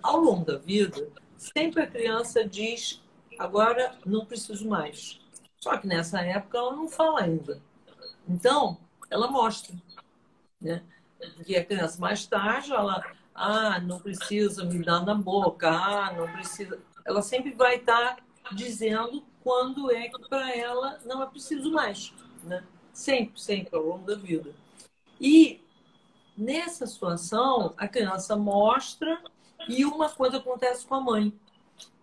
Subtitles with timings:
[0.03, 3.01] ao longo da vida, sempre a criança diz,
[3.39, 5.21] agora não preciso mais.
[5.57, 7.61] Só que nessa época ela não fala ainda.
[8.27, 8.77] Então,
[9.09, 9.73] ela mostra.
[10.59, 10.83] Né?
[11.45, 13.03] Que a criança mais tarde, ela,
[13.33, 16.79] ah, não precisa me dar na boca, ah, não precisa.
[17.05, 18.17] Ela sempre vai estar
[18.51, 22.13] dizendo quando é que para ela não é preciso mais,
[22.43, 22.63] né?
[22.93, 24.53] Sempre, sempre ao longo da vida.
[25.19, 25.61] E
[26.37, 29.21] nessa situação, a criança mostra
[29.67, 31.33] e uma coisa acontece com a mãe,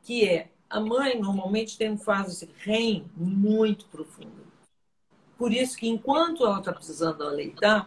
[0.03, 4.43] que é a mãe normalmente tem uma fase REM muito profunda.
[5.37, 7.87] Por isso que enquanto ela está precisando aleitar,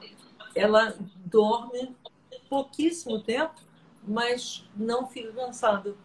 [0.54, 1.96] ela dorme
[2.50, 3.56] pouquíssimo tempo,
[4.08, 5.96] mas não fica cansada.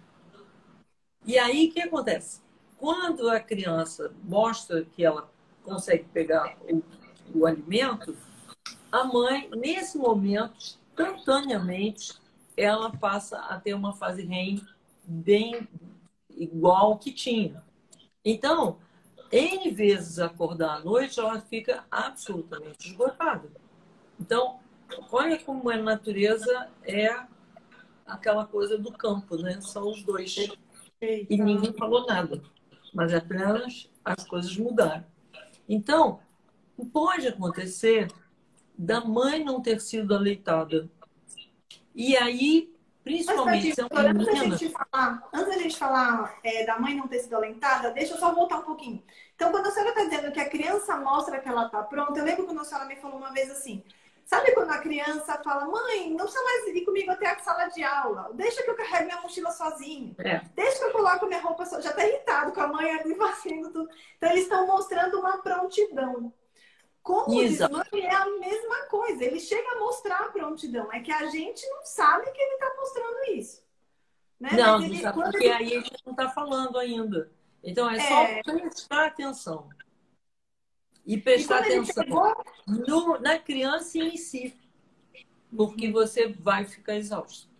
[1.27, 2.41] E aí o que acontece?
[2.77, 5.31] Quando a criança mostra que ela
[5.63, 6.83] consegue pegar o,
[7.35, 8.17] o alimento,
[8.91, 12.19] a mãe, nesse momento, instantaneamente,
[12.57, 14.61] ela passa a ter uma fase REM
[15.05, 15.69] bem
[16.31, 17.63] igual que tinha.
[18.25, 18.79] Então,
[19.31, 23.49] N vezes acordar à noite, ela fica absolutamente esgotada.
[24.19, 24.60] Então,
[25.11, 27.09] olha como a natureza é
[28.07, 29.61] aquela coisa do campo, né?
[29.61, 30.37] São os dois.
[31.01, 32.43] E ninguém falou nada.
[32.93, 35.05] Mas apenas as coisas mudaram.
[35.69, 36.21] Então,
[36.93, 38.09] pode acontecer
[38.77, 40.91] da mãe não ter sido aleitada.
[41.95, 42.75] E aí,
[43.05, 46.97] principalmente se é uma antes, da gente falar, antes da gente falar é, da mãe
[46.97, 49.03] não ter sido aleitada, deixa eu só voltar um pouquinho.
[49.35, 52.25] Então, quando a senhora está dizendo que a criança mostra que ela está pronta, eu
[52.25, 53.83] lembro quando a senhora me falou uma vez assim,
[54.31, 57.83] Sabe quando a criança fala, mãe, não precisa mais ir comigo até a sala de
[57.83, 58.31] aula.
[58.35, 60.15] Deixa que eu carregue minha mochila sozinho.
[60.21, 60.41] É.
[60.55, 61.83] Deixa que eu coloque minha roupa sozinho.
[61.83, 63.91] Já tá irritado com a mãe ali fazendo tudo.
[64.17, 66.33] Então, eles estão mostrando uma prontidão.
[67.03, 69.25] Como diz mãe, é a mesma coisa.
[69.25, 70.93] Ele chega a mostrar a prontidão.
[70.93, 73.65] É que a gente não sabe que ele está mostrando isso.
[74.39, 74.51] Né?
[74.53, 75.53] Não, ele, porque ele...
[75.53, 77.33] aí ele não está falando ainda.
[77.65, 79.69] Então, é, é só prestar atenção.
[81.11, 82.45] E prestar e atenção chegou...
[82.69, 84.57] no, na criança em si,
[85.55, 87.51] porque você vai ficar exausto.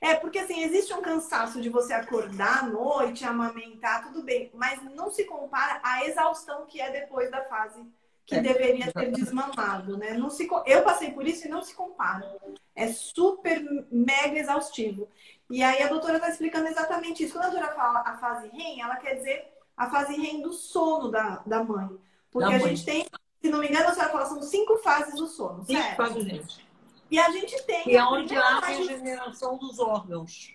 [0.00, 4.82] É, porque assim, existe um cansaço de você acordar à noite, amamentar, tudo bem, mas
[4.94, 7.86] não se compara à exaustão que é depois da fase
[8.24, 10.14] que é, deveria ter desmamado, né?
[10.14, 12.38] Não se, eu passei por isso e não se compara.
[12.74, 15.10] É super mega exaustivo.
[15.50, 17.34] E aí a doutora está explicando exatamente isso.
[17.34, 21.08] Quando a doutora fala a fase REM, ela quer dizer a fase REM do sono
[21.08, 21.88] da, da mãe.
[22.30, 22.76] Porque da a mãe.
[22.76, 23.06] gente tem,
[23.40, 25.96] se não me engano, a senhora fala, são cinco fases do sono, cinco certo?
[25.96, 26.68] fases, gente.
[27.10, 27.88] E a gente tem.
[27.88, 30.54] E é onde há a regeneração dos órgãos.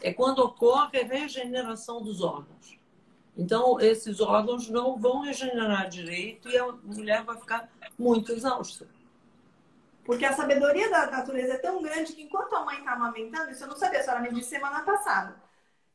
[0.00, 2.78] É quando ocorre a regeneração dos órgãos.
[3.36, 7.68] Então, esses órgãos não vão regenerar direito e a mulher vai ficar
[7.98, 8.88] muito exausta.
[10.04, 13.64] Porque a sabedoria da natureza é tão grande que enquanto a mãe está amamentando, isso
[13.64, 15.41] eu não sabia, a senhora me disse semana passada.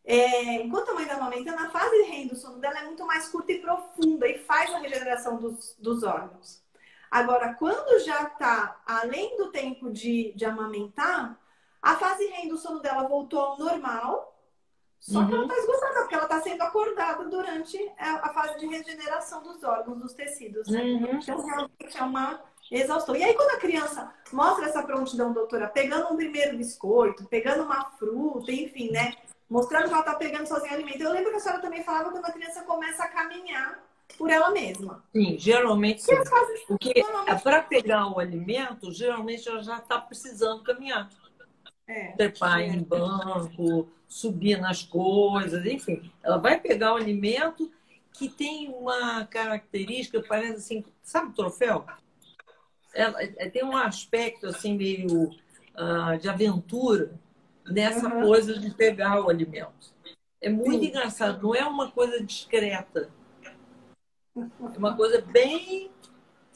[0.10, 3.28] É, enquanto a mãe está amamentando, a fase REM do sono dela é muito mais
[3.28, 6.64] curta e profunda e faz a regeneração dos, dos órgãos.
[7.12, 11.38] Agora, quando já está além do tempo de, de amamentar,
[11.82, 14.34] a fase REM do sono dela voltou ao normal,
[14.98, 15.28] só uhum.
[15.28, 15.62] que ela está uhum.
[15.62, 20.70] esgotada, porque ela está sendo acordada durante a, fase de regeneração dos órgãos, dos tecidos.
[20.70, 20.84] Né?
[20.84, 21.20] Uhum.
[21.22, 23.16] Então, realmente é uma exaustou.
[23.16, 27.92] E aí, quando a criança mostra essa prontidão, doutora, pegando um primeiro biscoito, pegando uma
[27.92, 29.14] fruta, enfim, né?
[29.50, 31.02] Mostrando que ela tá pegando sozinha alimento.
[31.02, 33.84] Eu lembro que a senhora também falava quando a criança começa a caminhar
[34.18, 35.04] por ela mesma.
[35.14, 36.16] Sim, geralmente sim.
[36.68, 36.94] Porque
[37.44, 41.10] para pegar o alimento, geralmente ela já está precisando caminhar.
[41.88, 42.68] É, Trepar é.
[42.68, 46.12] em banco, subir nas coisas, enfim.
[46.22, 47.72] Ela vai pegar o alimento
[48.12, 51.86] que tem uma característica, parece assim, sabe o troféu?
[52.98, 57.12] ela, é, tem um aspecto assim meio uh, de aventura
[57.68, 58.22] nessa uhum.
[58.22, 59.94] coisa de pegar o alimento.
[60.42, 60.88] É muito Sim.
[60.88, 63.10] engraçado, não é uma coisa discreta.
[64.36, 65.92] É uma coisa bem.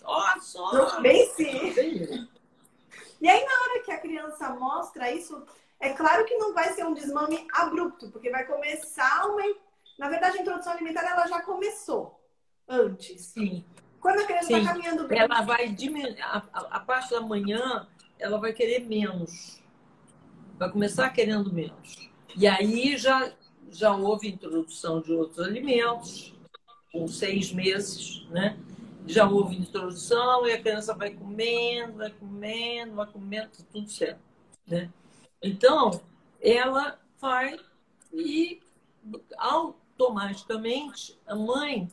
[0.03, 1.01] Ó, só!
[1.01, 2.27] Bem sim.
[3.19, 5.43] E aí, na hora que a criança mostra isso,
[5.79, 9.41] é claro que não vai ser um desmame abrupto, porque vai começar uma.
[9.97, 12.19] Na verdade, a introdução alimentar ela já começou
[12.67, 13.21] antes.
[13.25, 13.63] Sim.
[13.99, 15.19] Quando a criança está caminhando bem.
[15.19, 16.19] Ela vai diminuir.
[16.21, 17.87] A, a, parte da manhã,
[18.17, 19.60] ela vai querer menos.
[20.61, 22.11] Vai começar querendo menos.
[22.37, 23.33] E aí já,
[23.71, 26.35] já houve introdução de outros alimentos,
[26.91, 28.59] com seis meses, né?
[29.07, 34.21] Já houve introdução e a criança vai comendo, vai comendo, vai comendo, tudo certo.
[34.67, 34.91] Né?
[35.41, 35.99] Então,
[36.39, 37.59] ela vai
[38.13, 38.61] e
[39.39, 41.89] automaticamente a mãe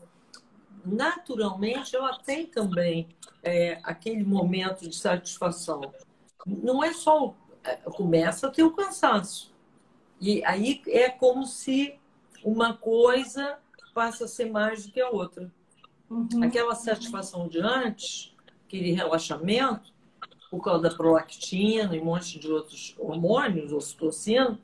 [0.85, 3.09] naturalmente ela tem também
[3.43, 5.81] é, aquele momento de satisfação.
[6.47, 7.35] Não é só.
[7.35, 7.48] É,
[7.85, 9.53] começa a ter o cansaço.
[10.21, 11.99] E aí é como se
[12.45, 13.59] uma coisa
[13.95, 15.51] passa a ser mais do que a outra.
[16.11, 16.43] Uhum.
[16.43, 18.35] Aquela satisfação de antes,
[18.67, 19.93] aquele relaxamento,
[20.51, 24.59] por causa da prolactina e um monte de outros hormônios, ocitocina,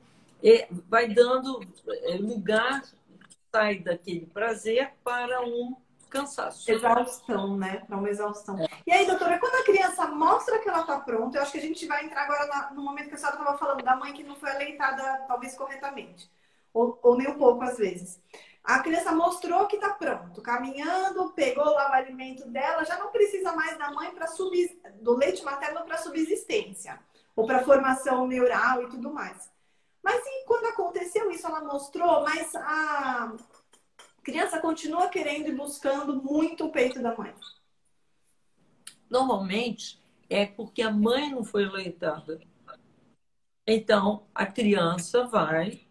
[0.89, 2.83] vai dando é, lugar,
[3.51, 5.75] sai daquele prazer para um
[6.09, 6.69] cansaço.
[6.69, 7.83] Exaustão, né?
[7.87, 8.59] Para uma exaustão.
[8.59, 8.67] É.
[8.85, 11.61] E aí, doutora, quando a criança mostra que ela está pronta, eu acho que a
[11.61, 14.23] gente vai entrar agora na, no momento que a senhora estava falando da mãe que
[14.23, 16.29] não foi aleitada, talvez corretamente,
[16.73, 18.21] ou, ou nem um pouco às vezes.
[18.63, 23.51] A criança mostrou que está pronto, caminhando, pegou lá o alimento dela, já não precisa
[23.51, 24.75] mais da mãe para subs...
[25.01, 26.99] do leite materno para subsistência
[27.35, 29.51] ou para formação neural e tudo mais.
[30.01, 33.33] Mas e quando aconteceu isso, ela mostrou, mas a,
[34.25, 37.31] criança continua querendo e buscando muito o peito da mãe?
[39.07, 42.41] Normalmente é porque a mãe não foi aleitada.
[43.67, 45.85] Então, a criança vai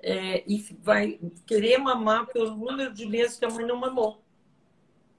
[0.00, 4.20] é, e vai querer mamar pelo número de meses que a mãe não mamou.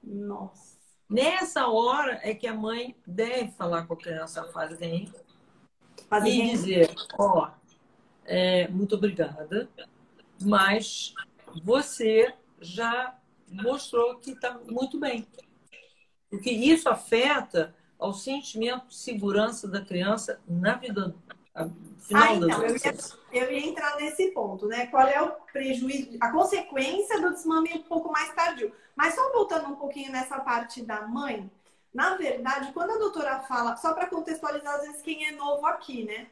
[0.03, 0.77] Nossa.
[1.09, 5.09] Nessa hora é que a mãe deve falar com a criança fazem
[6.25, 7.51] e dizer, ó, oh,
[8.25, 9.69] é, muito obrigada,
[10.41, 11.13] mas
[11.63, 13.17] você já
[13.47, 15.27] mostrou que está muito bem.
[16.29, 21.15] Porque isso afeta ao sentimento de segurança da criança na vida
[21.99, 22.97] final ah, então, eu ia,
[23.33, 24.87] eu ia entrar nesse ponto, né?
[24.87, 28.71] Qual é o prejuízo, a consequência do desmame um pouco mais tardio.
[28.95, 31.49] Mas só voltando um pouquinho nessa parte da mãe,
[31.93, 36.03] na verdade, quando a doutora fala, só para contextualizar às vezes quem é novo aqui,
[36.03, 36.27] né?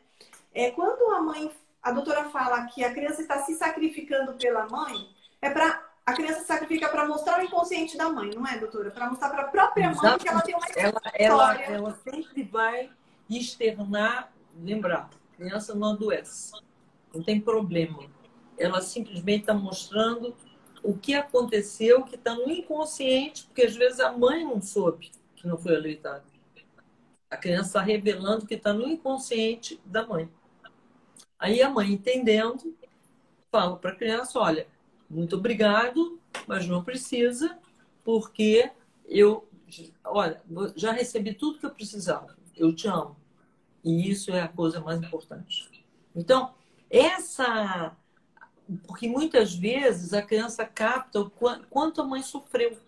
[0.54, 5.10] É quando a mãe, a doutora fala que a criança está se sacrificando pela mãe,
[5.42, 8.92] é para a criança sacrifica para mostrar o inconsciente da mãe, não é, doutora?
[8.92, 10.68] Para mostrar para a própria mãe que ela tem uma.
[10.76, 12.92] Ela, ela, ela sempre vai
[13.28, 16.52] externar, lembrar, criança não adoece,
[17.14, 18.04] não tem problema.
[18.58, 20.36] Ela simplesmente está mostrando
[20.84, 25.48] o que aconteceu, que está no inconsciente, porque às vezes a mãe não soube que
[25.48, 26.24] não foi aleitada.
[27.30, 30.30] A criança está revelando que está no inconsciente da mãe.
[31.40, 32.78] Aí a mãe, entendendo,
[33.52, 34.68] fala para a criança: olha,
[35.10, 37.58] muito obrigado, mas não precisa,
[38.04, 38.72] porque
[39.08, 39.48] eu,
[40.04, 40.42] olha,
[40.76, 42.36] já recebi tudo que eu precisava.
[42.56, 43.16] Eu te amo.
[43.84, 45.86] E isso é a coisa mais importante.
[46.16, 46.54] Então,
[46.90, 47.96] essa.
[48.88, 51.32] Porque muitas vezes a criança capta o
[51.70, 52.80] quanto a mãe sofreu.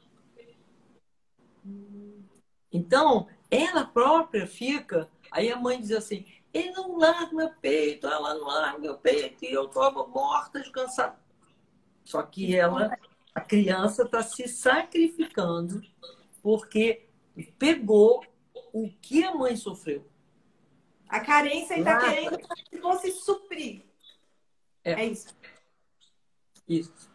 [2.72, 5.08] Então, ela própria fica.
[5.32, 9.46] Aí a mãe diz assim: ele não larga meu peito, ela não larga meu peito,
[9.46, 11.16] e eu estou morta de cansado.
[12.08, 12.98] Só que ela,
[13.36, 15.82] a criança está se sacrificando
[16.42, 17.06] porque
[17.60, 18.26] pegou
[18.72, 20.08] o que a mãe sofreu.
[21.10, 23.84] A carência está querendo se fosse suprir.
[24.86, 25.36] É, é isso.
[26.66, 27.12] Isso.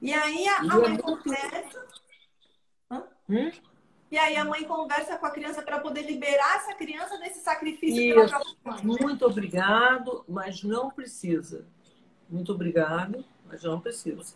[0.00, 1.86] E aí a, a mãe conversa.
[3.28, 3.52] Hum?
[4.10, 8.24] E aí a mãe conversa com a criança para poder liberar essa criança desse sacrifício
[8.24, 8.56] Isso.
[8.82, 11.68] Muito obrigado, mas não precisa.
[12.28, 14.34] Muito obrigado, mas não precisa.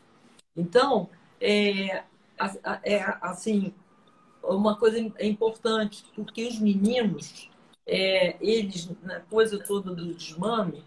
[0.56, 1.08] Então,
[1.40, 2.04] é,
[2.82, 3.74] é assim,
[4.42, 7.50] uma coisa é importante, porque os meninos,
[7.86, 10.82] é, eles, na coisa toda do desmame,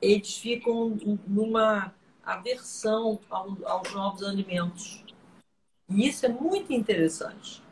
[0.00, 0.96] eles ficam
[1.26, 1.94] numa
[2.24, 5.04] aversão aos novos alimentos.
[5.88, 7.62] E isso é muito interessante.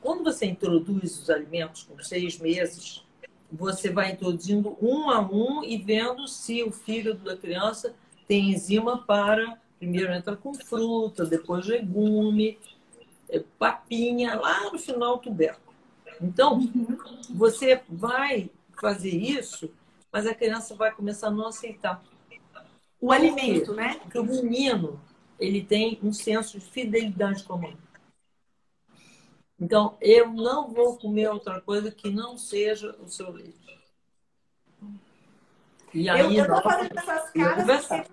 [0.00, 3.04] Quando você introduz os alimentos com seis meses,
[3.50, 7.94] você vai introduzindo um a um e vendo se o fígado da criança
[8.32, 9.60] tem enzima para.
[9.78, 12.58] Primeiro entra com fruta, depois legume,
[13.28, 15.74] é, papinha, lá no final tubérculo.
[16.18, 16.60] Então,
[17.28, 19.70] você vai fazer isso,
[20.10, 22.02] mas a criança vai começar a não aceitar.
[22.98, 23.76] O Por alimento, quê?
[23.76, 23.98] né?
[24.00, 24.98] Porque o menino,
[25.38, 27.76] ele tem um senso de fidelidade com a mãe.
[29.60, 33.78] Então, eu não vou comer outra coisa que não seja o seu leite.
[35.92, 38.12] E aí, eu, estou fazendo essas caras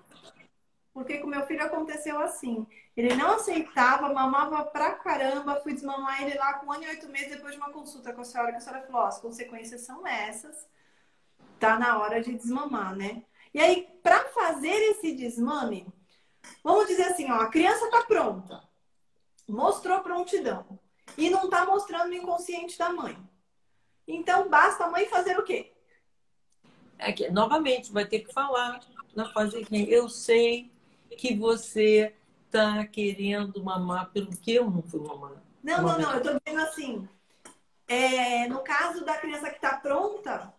[0.92, 2.66] porque, com meu filho aconteceu assim.
[2.96, 5.60] Ele não aceitava, mamava pra caramba.
[5.60, 8.20] Fui desmamar ele lá com um ano e oito meses depois de uma consulta com
[8.20, 10.68] a senhora, que a senhora falou: as consequências são essas.
[11.58, 13.22] Tá na hora de desmamar, né?
[13.54, 15.86] E aí, para fazer esse desmame,
[16.62, 18.62] vamos dizer assim: ó, a criança tá pronta,
[19.48, 20.78] mostrou prontidão
[21.16, 23.16] e não tá mostrando no inconsciente da mãe.
[24.08, 25.72] Então, basta a mãe fazer o quê?
[26.98, 28.80] É que, novamente, vai ter que falar
[29.14, 30.70] na fase que eu sei
[31.16, 32.14] que você
[32.50, 35.42] tá querendo mamar pelo que eu não fui mamar.
[35.62, 36.14] Não, não, não.
[36.14, 37.08] Eu tô dizendo assim.
[37.86, 40.54] É, no caso da criança que tá pronta,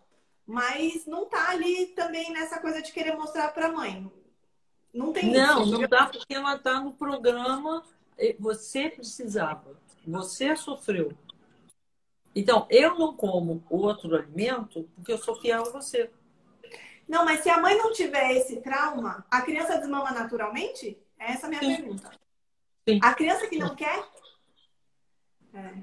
[0.46, 4.10] mas não tá ali também nessa coisa de querer mostrar para a mãe.
[4.92, 5.72] Não tem Não, isso.
[5.72, 7.82] não dá porque ela tá no programa.
[8.38, 11.12] Você precisava, você sofreu.
[12.34, 16.10] Então, eu não como outro alimento porque eu sou fiel a você.
[17.08, 20.98] Não, mas se a mãe não tiver esse trauma, a criança desmama naturalmente?
[21.18, 21.76] Essa é a minha Sim.
[21.76, 22.10] pergunta.
[22.88, 23.00] Sim.
[23.02, 24.04] A criança que não quer?
[25.54, 25.74] É.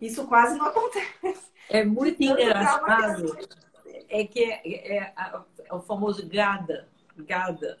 [0.00, 1.52] Isso quase não acontece.
[1.68, 3.36] É muito engraçado.
[4.08, 6.88] É que é, é, é, o famoso gada.
[7.16, 7.78] Gada.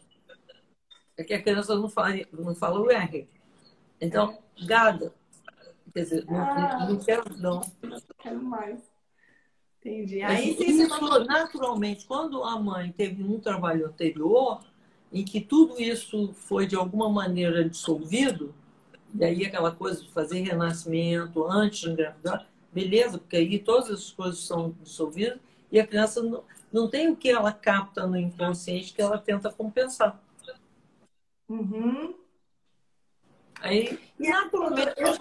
[1.16, 3.28] É que a criança não fala, não fala o R.
[4.00, 5.14] Então, gada.
[5.92, 7.60] Quer dizer, não, ah, não quero, não.
[7.82, 8.93] Não quero mais.
[9.84, 10.22] Entendi.
[10.22, 14.64] Aí, isso, naturalmente, quando a mãe teve um trabalho anterior,
[15.12, 18.54] em que tudo isso foi de alguma maneira dissolvido,
[19.14, 24.10] e aí aquela coisa de fazer renascimento antes de engravidar, beleza, porque aí todas as
[24.10, 25.38] coisas são dissolvidas
[25.70, 29.52] e a criança não, não tem o que ela capta no inconsciente que ela tenta
[29.52, 30.18] compensar.
[31.46, 32.14] Uhum.
[33.60, 34.94] Aí, naturalmente.
[34.96, 35.16] Eu,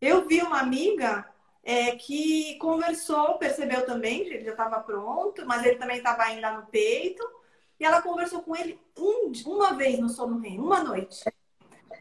[0.00, 1.32] eu vi uma amiga
[1.62, 6.66] é, que conversou, percebeu também, ele já estava pronto, mas ele também estava ainda no
[6.66, 7.22] peito.
[7.78, 11.24] E ela conversou com ele um, uma vez no sono uma noite.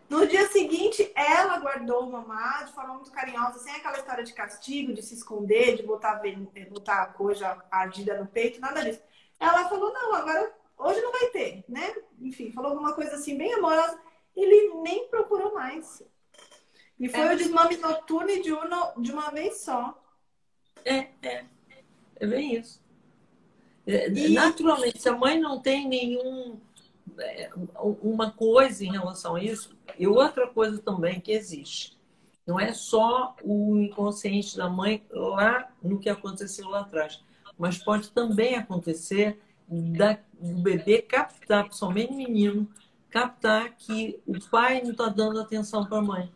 [0.10, 4.34] No dia seguinte, ela guardou o mamar de forma muito carinhosa, sem aquela história de
[4.34, 9.02] castigo, de se esconder, de botar, eh, botar a coisa ardida no peito, nada disso.
[9.40, 11.96] Ela falou: não, agora hoje não vai ter, né?
[12.20, 14.00] Enfim, falou alguma coisa assim, bem amorosa.
[14.36, 16.04] Ele nem procurou mais.
[17.02, 17.34] E foi é.
[17.34, 20.00] o desmame noturno e diurno de uma vez só.
[20.86, 21.46] É, é.
[22.18, 22.80] É bem isso.
[23.88, 24.30] É, e...
[24.30, 26.60] Naturalmente, se a mãe não tem nenhum
[27.18, 27.50] é,
[28.04, 32.00] uma coisa em relação a isso, e outra coisa também que existe.
[32.46, 37.20] Não é só o inconsciente da mãe lá no que aconteceu lá atrás,
[37.58, 42.70] mas pode também acontecer da, do bebê captar, principalmente menino,
[43.10, 46.32] captar que o pai não está dando atenção para a mãe.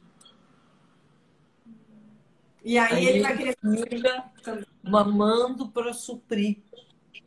[2.65, 3.55] E aí, aí ele vai querer
[3.87, 6.57] fica mamando para suprir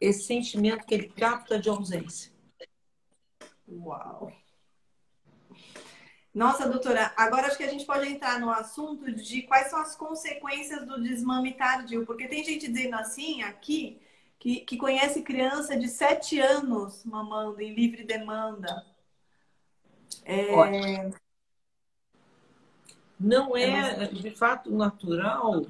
[0.00, 2.32] esse sentimento que ele capta de ausência.
[3.68, 4.32] Uau!
[6.34, 9.94] Nossa, doutora, agora acho que a gente pode entrar no assunto de quais são as
[9.94, 14.00] consequências do desmame tardio, porque tem gente dizendo assim aqui
[14.40, 18.84] que, que conhece criança de 7 anos mamando em livre demanda.
[20.24, 20.52] É...
[23.18, 25.66] Não é, de fato, natural,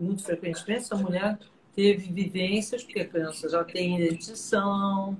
[0.00, 1.38] muito frequentemente, essa mulher
[1.74, 5.16] teve vivências, porque a criança já tem edição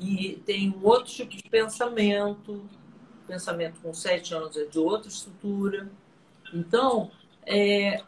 [0.00, 2.52] e tem um outro tipo de pensamento.
[2.54, 5.88] O pensamento com sete anos é de outra estrutura.
[6.52, 7.10] Então,
[7.46, 8.02] é,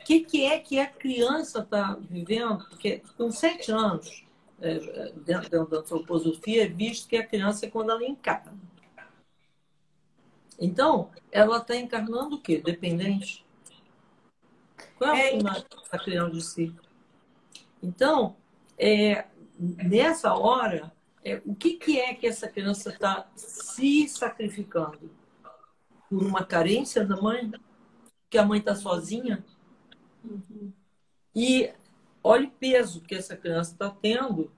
[0.00, 2.64] o que, que é que a criança está vivendo?
[2.68, 4.24] Porque com sete anos,
[4.60, 8.54] é, dentro da antroposofia, é visto que a criança é quando ela encarna.
[10.58, 12.60] Então, ela está encarnando o quê?
[12.64, 13.44] Dependente.
[14.98, 16.76] Qual é a finalidade da criança de si?
[17.82, 18.36] Então,
[18.78, 19.26] é,
[19.58, 20.92] nessa hora,
[21.24, 25.10] é, o que, que é que essa criança está se sacrificando?
[26.08, 27.52] Por uma carência da mãe?
[28.30, 29.44] Que a mãe está sozinha?
[30.24, 30.72] Uhum.
[31.34, 31.72] E
[32.22, 34.50] olha o peso que essa criança está tendo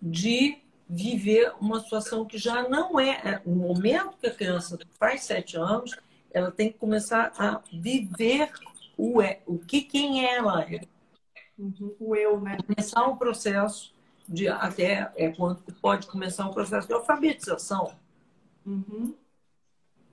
[0.00, 3.42] de viver uma situação que já não é, é.
[3.44, 5.96] No momento que a criança faz sete anos,
[6.30, 8.50] ela tem que começar a viver
[8.96, 10.80] o, é, o que quem ela é.
[11.58, 11.94] Uhum.
[11.98, 12.56] O eu, né?
[12.66, 13.92] Começar um processo
[14.28, 17.92] de até é quando pode começar um processo de alfabetização.
[18.64, 19.14] Uhum.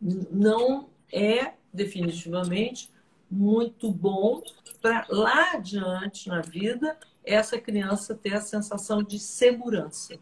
[0.01, 2.91] Não é definitivamente
[3.29, 4.41] muito bom
[4.81, 10.17] para lá adiante na vida essa criança ter a sensação de segurança.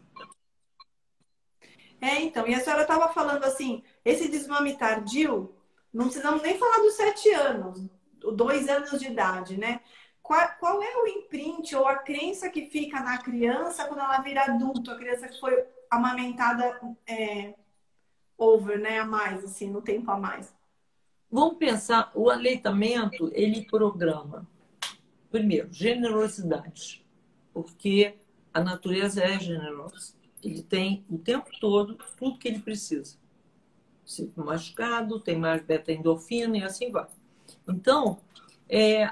[2.04, 5.54] É, então, e a senhora estava falando assim, esse desmame tardio,
[5.90, 7.82] não precisamos nem falar dos sete anos,
[8.34, 9.80] dois anos de idade, né?
[10.22, 14.42] Qual, qual é o imprint ou a crença que fica na criança quando ela vira
[14.42, 17.54] adulto, a criança que foi amamentada é,
[18.36, 20.54] over, né, a mais, assim, no tempo a mais?
[21.30, 24.46] Vamos pensar, o aleitamento, ele programa,
[25.30, 27.02] primeiro, generosidade,
[27.50, 28.18] porque
[28.52, 30.22] a natureza é generosa.
[30.44, 33.16] Ele tem o tempo todo tudo que ele precisa.
[34.04, 37.06] Se machucado, tem mais beta-endorfina e assim vai.
[37.66, 38.18] Então,
[38.68, 39.10] é,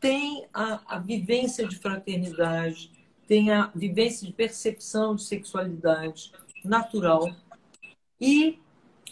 [0.00, 2.92] tem a, a vivência de fraternidade,
[3.26, 6.32] tem a vivência de percepção de sexualidade
[6.64, 7.34] natural
[8.20, 8.58] e,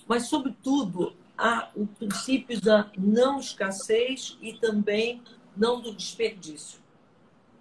[0.06, 5.22] mas sobretudo, há o princípio da não escassez e também
[5.57, 6.81] não do desperdício,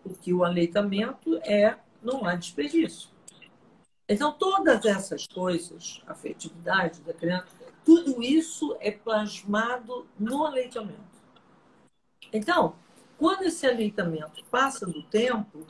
[0.03, 3.09] porque o aleitamento é não há desperdício.
[4.07, 7.47] Então, todas essas coisas, afetividade da criança,
[7.83, 10.99] tudo isso é plasmado no aleitamento.
[12.31, 12.75] Então,
[13.17, 15.65] quando esse aleitamento passa do tempo,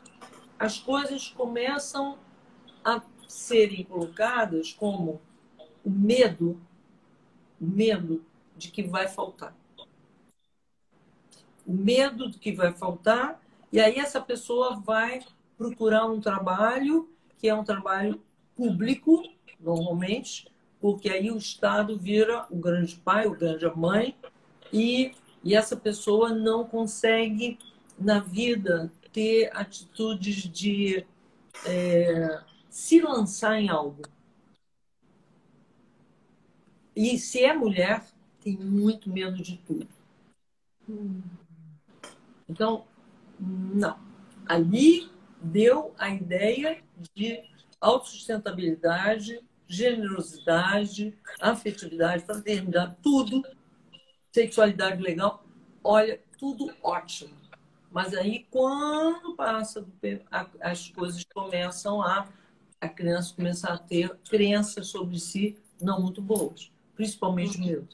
[0.60, 2.18] as coisas começam
[2.84, 5.22] a serem colocadas como
[5.84, 6.60] o medo,
[7.60, 8.26] o medo
[8.58, 9.56] de que vai faltar.
[11.66, 15.26] O medo de que vai faltar, e aí essa pessoa vai
[15.58, 18.22] procurar um trabalho que é um trabalho
[18.56, 19.24] público,
[19.60, 20.48] normalmente,
[20.80, 24.16] porque aí o Estado vira o grande pai, o grande mãe,
[24.72, 25.12] e,
[25.44, 27.58] e essa pessoa não consegue,
[27.98, 31.06] na vida, ter atitudes de
[31.66, 34.04] é, se lançar em algo.
[36.96, 38.06] E se é mulher,
[38.42, 39.88] tem muito medo de tudo.
[42.48, 42.86] Então,
[43.40, 43.98] não.
[44.46, 45.10] Ali
[45.42, 46.82] deu a ideia
[47.14, 47.44] de
[47.80, 53.44] autossustentabilidade, generosidade, afetividade, fraternidade, tudo,
[54.32, 55.44] sexualidade legal,
[55.84, 57.36] olha, tudo ótimo.
[57.92, 59.86] Mas aí, quando passa,
[60.60, 62.28] as coisas começam a.
[62.82, 67.88] a criança começar a ter crenças sobre si não muito boas, principalmente medo.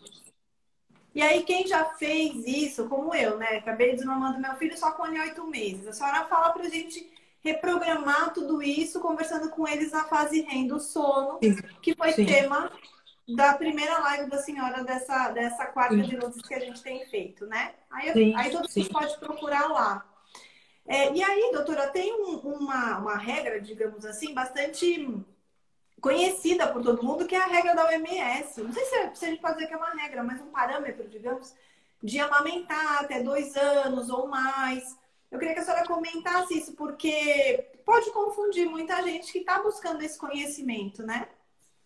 [1.13, 3.58] E aí, quem já fez isso, como eu, né?
[3.58, 5.88] Acabei desmamando meu filho só com oito meses.
[5.88, 7.11] A senhora fala pra gente
[7.43, 11.56] reprogramar tudo isso, conversando com eles na fase REM do sono, Sim.
[11.82, 12.25] que foi Sim.
[12.25, 12.71] tema
[13.36, 16.04] da primeira live da senhora dessa, dessa quarta Sim.
[16.04, 17.73] de luzes que a gente tem feito, né?
[17.89, 20.06] Aí, aí todo mundo pode procurar lá.
[20.86, 25.08] É, e aí, doutora, tem um, uma, uma regra, digamos assim, bastante
[26.01, 28.62] conhecida por todo mundo, que é a regra da OMS.
[28.62, 30.47] Não sei se, é, se a gente pode dizer que é uma regra, mas um
[30.47, 31.54] parâmetro, digamos,
[32.04, 34.97] de amamentar até dois anos ou mais.
[35.32, 40.02] Eu queria que a senhora comentasse isso, porque pode confundir muita gente que está buscando
[40.02, 41.30] esse conhecimento, né?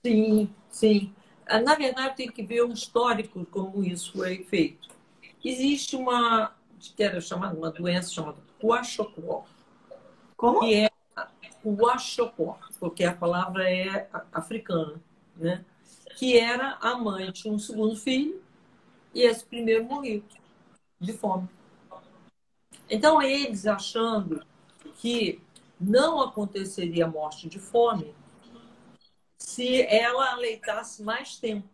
[0.04, 1.14] Sim, sim.
[1.46, 4.90] Ah, na verdade, tem que ver o histórico como isso foi feito.
[5.44, 9.46] Existe uma, que era chamada, uma doença chamada Kwashiorkor.
[10.36, 10.62] Como?
[10.62, 10.90] Que é
[11.62, 15.00] Kwashiorkor, porque a palavra é africana,
[15.36, 15.64] né?
[16.18, 18.42] Que era a mãe de um segundo filho
[19.14, 20.24] e esse primeiro morreu
[21.00, 21.48] de fome.
[22.89, 24.45] Então, eles achando
[24.98, 25.41] que
[25.80, 28.13] não aconteceria morte de fome
[29.38, 31.67] se ela aleitasse mais tempo.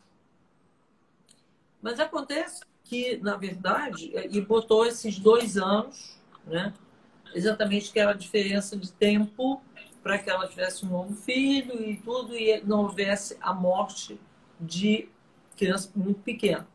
[1.81, 6.73] Mas acontece que, na verdade, e botou esses dois anos, né?
[7.33, 9.61] exatamente que era a diferença de tempo
[10.03, 14.19] para que ela tivesse um novo filho e tudo, e não houvesse a morte
[14.59, 15.07] de
[15.55, 16.67] criança muito pequena.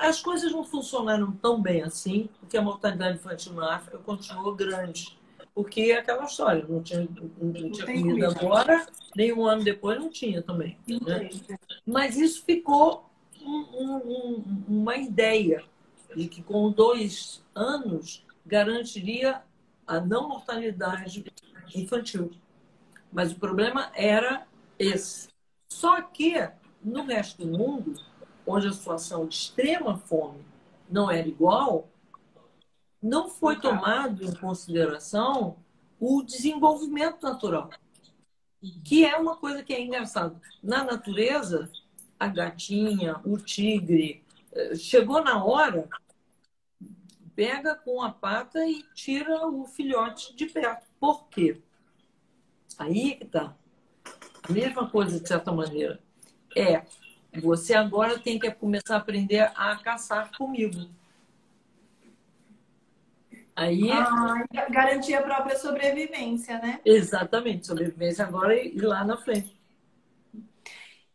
[0.00, 5.16] As coisas não funcionaram tão bem assim, porque a mortalidade infantil na África continuou grande.
[5.54, 9.98] Porque é aquela história, não tinha, não, não tinha comida agora, nem um ano depois
[10.00, 10.76] não tinha também.
[10.88, 11.30] Né?
[11.86, 13.08] Mas isso ficou
[13.40, 15.62] um, um, uma ideia
[16.16, 19.42] de que com dois anos garantiria
[19.86, 21.24] a não mortalidade
[21.74, 22.32] infantil.
[23.12, 25.28] Mas o problema era esse.
[25.68, 26.34] Só que
[26.82, 27.94] no resto do mundo,
[28.46, 30.44] onde a situação de extrema fome
[30.90, 31.88] não era igual,
[33.02, 35.56] não foi tomado em consideração
[36.00, 37.70] o desenvolvimento natural,
[38.84, 40.40] que é uma coisa que é engraçada.
[40.62, 41.70] Na natureza,
[42.18, 45.88] a gatinha, o tigre, eh, chegou na hora,
[47.34, 50.86] pega com a pata e tira o filhote de perto.
[50.98, 51.60] Por quê?
[52.78, 53.54] Aí que tá.
[54.42, 56.00] A mesma coisa, de certa maneira.
[56.56, 56.84] É,
[57.40, 60.88] você agora tem que começar a aprender a caçar comigo.
[63.56, 63.90] Aí.
[63.90, 66.80] Ah, garantir a própria sobrevivência, né?
[66.84, 69.54] Exatamente, sobrevivência agora e lá na frente.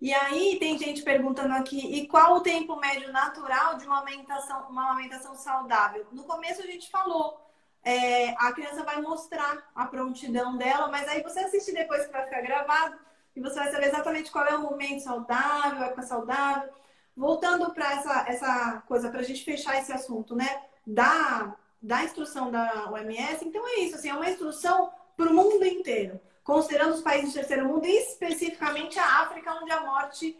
[0.01, 4.69] E aí tem gente perguntando aqui, e qual o tempo médio natural de uma amamentação,
[4.69, 6.07] uma amamentação saudável?
[6.13, 7.37] No começo a gente falou,
[7.83, 12.23] é, a criança vai mostrar a prontidão dela, mas aí você assiste depois que vai
[12.23, 12.97] ficar gravado
[13.39, 16.69] e você vai saber exatamente qual é o momento saudável, a época saudável.
[17.15, 20.63] Voltando para essa, essa coisa, para a gente fechar esse assunto, né?
[20.85, 25.65] Da, da instrução da OMS, então é isso, assim, é uma instrução para o mundo
[25.65, 30.35] inteiro considerando os países do terceiro mundo e especificamente a África, onde a morte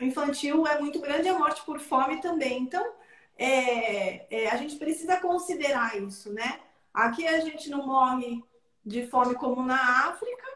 [0.00, 2.62] infantil é muito grande e a morte por fome também.
[2.62, 2.92] Então,
[3.36, 6.60] é, é, a gente precisa considerar isso, né?
[6.94, 8.44] Aqui a gente não morre
[8.86, 10.46] de fome como na África,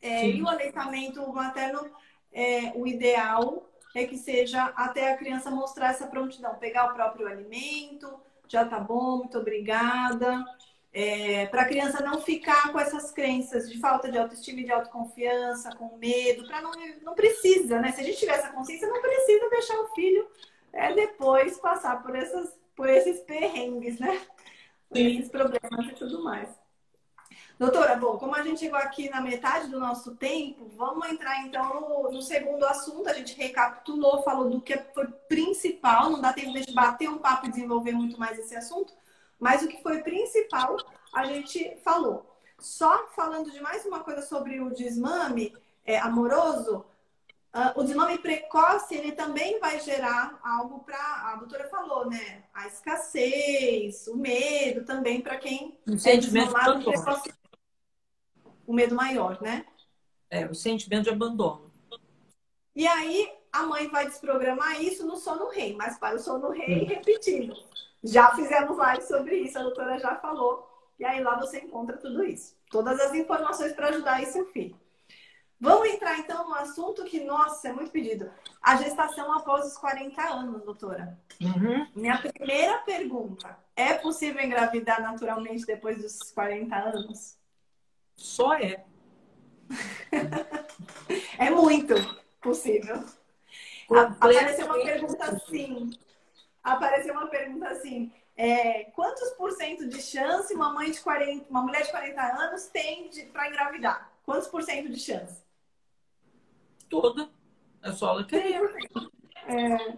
[0.00, 1.90] é, e o aleitamento materno,
[2.32, 7.26] é, o ideal é que seja até a criança mostrar essa prontidão, pegar o próprio
[7.26, 8.08] alimento,
[8.46, 10.44] já tá bom, muito obrigada.
[10.92, 14.72] É, para a criança não ficar com essas crenças de falta de autoestima e de
[14.72, 17.92] autoconfiança, com medo, para não, não precisa, né?
[17.92, 20.26] Se a gente tiver essa consciência, não precisa deixar o filho
[20.72, 24.20] é, depois passar por, essas, por esses perrengues, né?
[24.88, 26.48] Por esses problemas e tudo mais.
[27.58, 31.80] Doutora, bom, como a gente chegou aqui na metade do nosso tempo, vamos entrar então
[31.80, 33.08] no, no, segundo assunto.
[33.08, 37.46] A gente recapitulou, falou do que foi principal, não dá tempo de bater um papo
[37.46, 38.92] e desenvolver muito mais esse assunto.
[39.40, 40.76] Mas o que foi principal,
[41.12, 42.32] a gente falou.
[42.60, 45.52] Só falando de mais uma coisa sobre o desmame
[45.84, 46.84] é, amoroso,
[47.54, 52.44] uh, o desmame precoce ele também vai gerar algo para a doutora falou, né?
[52.54, 57.32] A escassez, o medo também para quem um é desmamado precoce.
[58.68, 59.64] O medo maior, né?
[60.28, 61.72] É, o sentimento de abandono.
[62.76, 66.84] E aí a mãe vai desprogramar isso no sono rei, mas para o sono rei,
[66.84, 67.54] repetindo.
[68.04, 70.68] Já fizemos live sobre isso, a doutora já falou.
[70.98, 72.54] E aí lá você encontra tudo isso.
[72.70, 74.78] Todas as informações para ajudar aí seu filho.
[75.58, 78.30] Vamos entrar então no assunto que, nossa, é muito pedido.
[78.60, 81.18] A gestação após os 40 anos, doutora.
[81.40, 81.86] Uhum.
[81.96, 87.37] Minha primeira pergunta: é possível engravidar naturalmente depois dos 40 anos?
[88.18, 88.84] Só é.
[91.38, 91.94] é muito
[92.42, 93.02] possível.
[93.90, 95.90] Apareceu uma pergunta assim
[96.72, 101.62] apareceu uma pergunta assim: é, quantos por cento de chance uma mãe de 40, uma
[101.62, 104.12] mulher de 40 anos tem para engravidar?
[104.24, 105.42] Quantos por cento de chance?
[106.88, 107.28] Toda.
[107.82, 108.74] É só ela querer.
[109.46, 109.96] É.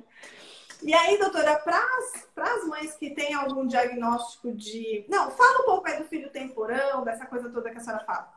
[0.83, 5.05] E aí, doutora, para as mães que têm algum diagnóstico de.
[5.09, 8.33] Não, fala um pouco aí do filho temporão, dessa coisa toda que a senhora fala.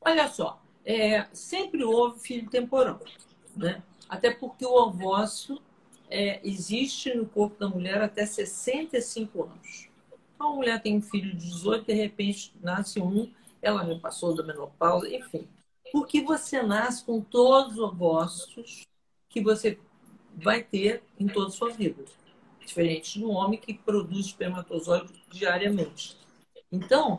[0.00, 3.00] Olha só, é, sempre houve filho temporão,
[3.54, 3.82] né?
[4.08, 5.60] Até porque o ovócito
[6.08, 9.88] é, existe no corpo da mulher até 65 anos.
[10.34, 14.34] Então, a mulher tem um filho de 18, de repente nasce um, ela não passou
[14.34, 15.48] da menopausa, enfim.
[15.92, 18.86] Porque você nasce com todos os ovócitos
[19.28, 19.78] que você
[20.36, 22.04] vai ter em toda a sua vida.
[22.64, 26.16] Diferente do homem que produz espermatozoide diariamente.
[26.70, 27.18] Então,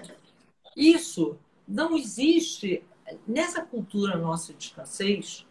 [0.76, 2.84] isso não existe
[3.28, 5.46] nessa cultura nossa de escassez.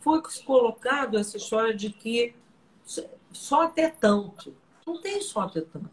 [0.00, 2.34] Foi colocado essa história de que
[3.32, 4.54] só até tanto.
[4.86, 5.90] Não tem só até tanto.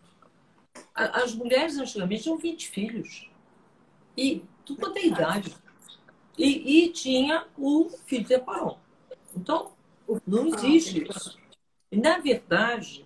[0.93, 3.29] As mulheres antigamente tinham 20 filhos.
[4.17, 5.55] E tudo quanto é idade.
[6.37, 8.81] E, e tinha o filho temporal.
[9.35, 9.71] Então,
[10.25, 11.37] não existe isso.
[11.91, 13.05] E, na verdade,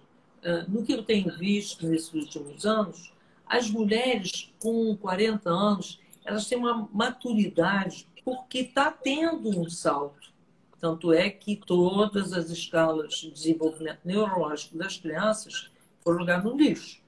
[0.67, 3.11] no que eu tenho visto nesses últimos anos,
[3.45, 10.31] as mulheres com 40 anos, elas têm uma maturidade porque está tendo um salto.
[10.79, 15.69] Tanto é que todas as escalas de desenvolvimento neurológico das crianças
[16.01, 17.01] foram jogadas no lixo.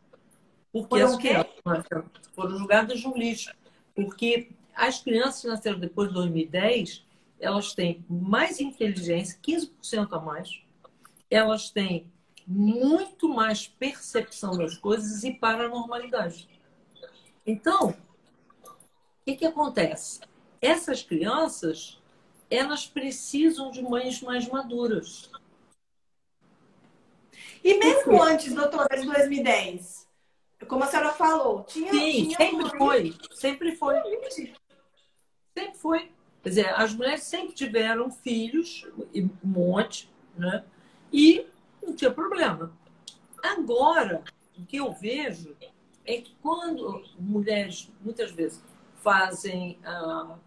[0.72, 1.54] Porque as crianças
[2.34, 3.54] foram jogadas no lixo.
[3.94, 7.06] Porque as crianças nasceram depois de 2010,
[7.40, 10.62] elas têm mais inteligência, 15% a mais.
[11.30, 12.12] Elas têm
[12.48, 16.48] muito mais percepção das coisas e paranormalidade.
[17.46, 20.22] Então, o que, que acontece?
[20.62, 22.02] Essas crianças,
[22.50, 25.30] elas precisam de mães mais maduras.
[27.64, 30.08] E mesmo antes, doutora, de 2010,
[30.68, 31.92] como a senhora falou, tinha.
[31.92, 32.78] Sim, tinha sempre mãe...
[32.78, 33.16] foi.
[33.32, 33.96] Sempre foi.
[35.54, 36.15] Sempre foi.
[36.46, 40.64] Quer dizer, as mulheres sempre tiveram filhos, um monte, né?
[41.12, 41.48] E
[41.82, 42.72] não tinha problema.
[43.42, 44.24] Agora,
[44.56, 45.58] o que eu vejo
[46.06, 48.64] é que quando mulheres, muitas vezes,
[48.98, 50.38] fazem a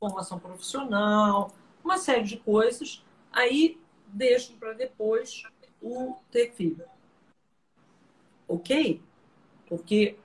[0.00, 5.44] formação profissional, uma série de coisas, aí deixam para depois
[5.80, 6.84] o ter filho.
[8.48, 9.00] Ok?
[9.68, 10.16] Porque,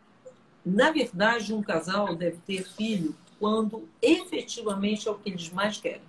[0.66, 6.02] na verdade, um casal deve ter filho quando efetivamente é o que eles mais querem.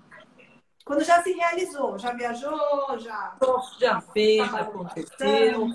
[0.85, 3.37] Quando já se realizou, já viajou, já.
[3.79, 5.73] Já fez, já aconteceu.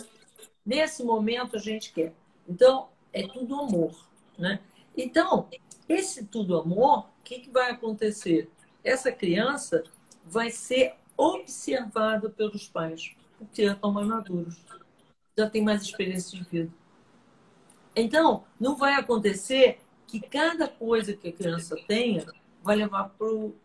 [0.66, 2.14] Nesse momento a gente quer.
[2.48, 3.96] Então, é tudo amor.
[4.38, 4.60] Né?
[4.98, 5.48] Então,
[5.88, 8.50] esse tudo amor, o que, que vai acontecer?
[8.84, 9.84] Essa criança
[10.26, 14.58] vai ser observada pelos pais, porque já estão mais maduros,
[15.38, 16.74] já tem mais experiência de vida.
[17.96, 22.26] Então, não vai acontecer que cada coisa que a criança tenha
[22.64, 23.56] vai levar para o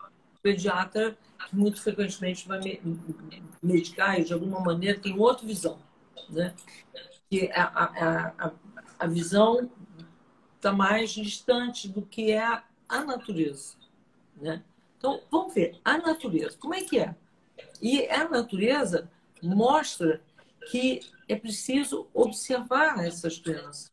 [0.43, 1.17] pediatra,
[1.49, 2.81] que muito frequentemente vai
[3.63, 5.79] medicar e de alguma maneira tem outra visão.
[6.29, 6.55] Né?
[7.29, 8.53] Que a, a, a,
[8.99, 9.71] a visão
[10.57, 13.75] está mais distante do que é a, natureza.
[14.37, 14.63] Né?
[14.99, 17.15] Então, vamos ver, a natureza, como é que é?
[17.81, 19.11] E a natureza
[19.43, 20.23] mostra
[20.71, 23.91] que é preciso observar essas crianças.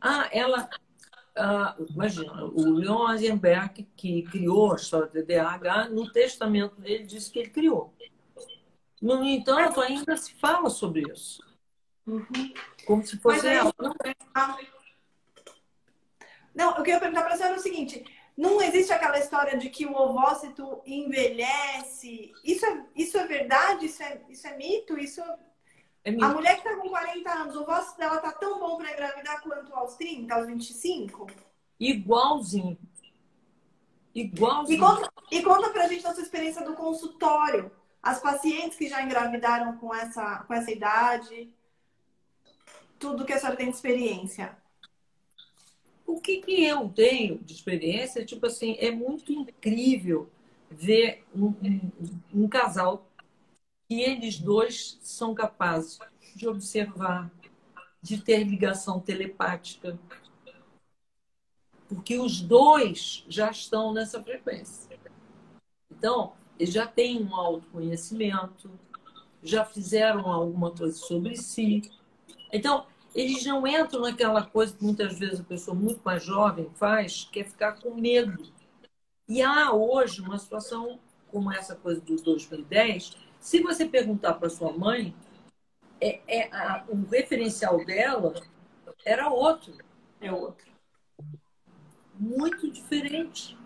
[0.00, 0.68] Ah, ela.
[1.36, 7.30] Ah, imagina, o Leon Eisenberg, que criou a história do DDH, no testamento dele disse
[7.30, 7.94] que ele criou.
[9.02, 11.44] No entanto, ainda se fala sobre isso.
[12.06, 12.54] Uhum.
[12.86, 13.72] Como se fosse ela.
[13.78, 14.14] Não, é.
[16.54, 18.04] não, eu queria perguntar para a senhora o seguinte:
[18.36, 22.32] não existe aquela história de que o ovócito envelhece?
[22.44, 23.86] Isso é, isso é verdade?
[23.86, 24.98] Isso é, isso é mito?
[24.98, 25.20] Isso
[26.10, 26.24] é.
[26.24, 29.42] A mulher que está com 40 anos, o ovócito dela tá tão bom para engravidar
[29.42, 31.26] quanto aos 30, aos 25?
[31.78, 32.78] Igualzinho.
[34.14, 34.76] Igualzinho.
[34.76, 37.70] E conta, e conta pra gente a sua experiência do consultório.
[38.02, 41.50] As pacientes que já engravidaram com essa, com essa idade
[42.98, 44.56] tudo que a senhora tem de experiência?
[46.06, 50.30] O que, que eu tenho de experiência, tipo assim, é muito incrível
[50.70, 51.90] ver um, um,
[52.34, 53.05] um casal
[53.88, 55.98] que eles dois são capazes
[56.34, 57.30] de observar,
[58.02, 59.98] de ter ligação telepática,
[61.88, 64.98] porque os dois já estão nessa frequência.
[65.90, 68.70] Então, eles já têm um autoconhecimento,
[69.42, 71.82] já fizeram alguma coisa sobre si,
[72.52, 77.28] então, eles não entram naquela coisa que muitas vezes a pessoa muito mais jovem faz,
[77.30, 78.42] que é ficar com medo.
[79.28, 80.98] E há hoje uma situação
[81.30, 83.16] como essa coisa do 2010.
[83.46, 85.14] Se você perguntar para sua mãe,
[86.00, 88.34] é, é a, o referencial dela
[89.04, 89.72] era outro.
[90.20, 90.66] É outro.
[92.18, 93.56] Muito diferente.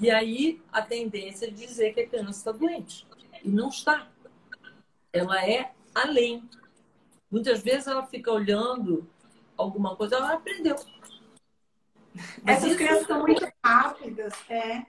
[0.00, 3.06] E aí a tendência é dizer que a criança está doente.
[3.44, 4.08] E não está.
[5.12, 6.42] Ela é além.
[7.30, 9.08] Muitas vezes ela fica olhando
[9.56, 10.74] alguma coisa, ela aprendeu.
[12.42, 14.34] Mas Essas crianças são muito rápidas.
[14.50, 14.84] É.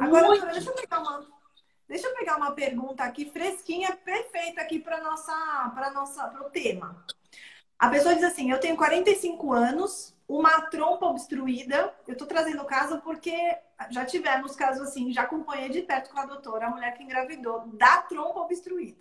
[0.00, 0.46] Agora, muito.
[0.46, 1.39] deixa eu pegar uma.
[1.90, 5.32] Deixa eu pegar uma pergunta aqui fresquinha, perfeita aqui para nossa,
[5.74, 7.04] para nossa, para o tema.
[7.76, 11.92] A pessoa diz assim: eu tenho 45 anos, uma trompa obstruída.
[12.06, 13.34] Eu estou trazendo o caso porque
[13.90, 17.66] já tivemos casos assim, já acompanhei de perto com a doutora, a mulher que engravidou
[17.72, 19.00] da trompa obstruída.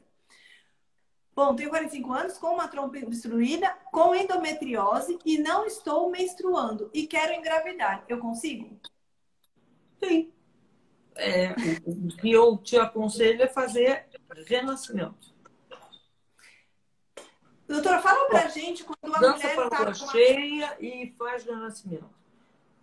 [1.36, 7.06] Bom, tenho 45 anos, com uma trompa obstruída, com endometriose e não estou menstruando e
[7.06, 8.04] quero engravidar.
[8.10, 8.80] Eu consigo?
[10.04, 10.34] Sim.
[11.20, 11.54] É,
[11.86, 14.08] o que eu te aconselho é fazer
[14.48, 15.34] renascimento.
[17.68, 22.10] Doutora, fala pra gente quando a Dança mulher para tá a cheia e faz renascimento.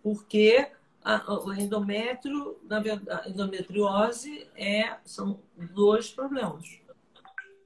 [0.01, 0.71] Porque
[1.03, 6.79] a, o endométrio, na verdade, a endometriose é, são dois problemas.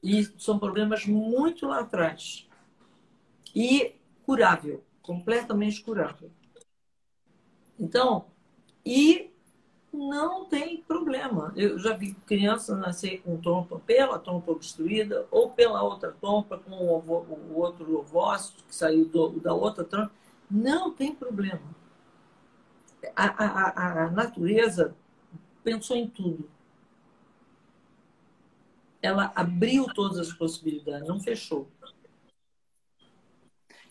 [0.01, 2.47] E são problemas muito lá atrás.
[3.53, 6.31] E curável, completamente curável.
[7.79, 8.27] Então,
[8.85, 9.30] e
[9.93, 11.53] não tem problema.
[11.55, 16.71] Eu já vi criança nascer com trompa pela trompa obstruída ou pela outra trompa, com
[16.71, 20.11] o, o outro ovócito que saiu do, da outra trompa.
[20.49, 21.61] Não tem problema.
[23.15, 24.95] A, a, a natureza
[25.63, 26.49] pensou em tudo.
[29.01, 31.67] Ela abriu todas as possibilidades, não fechou.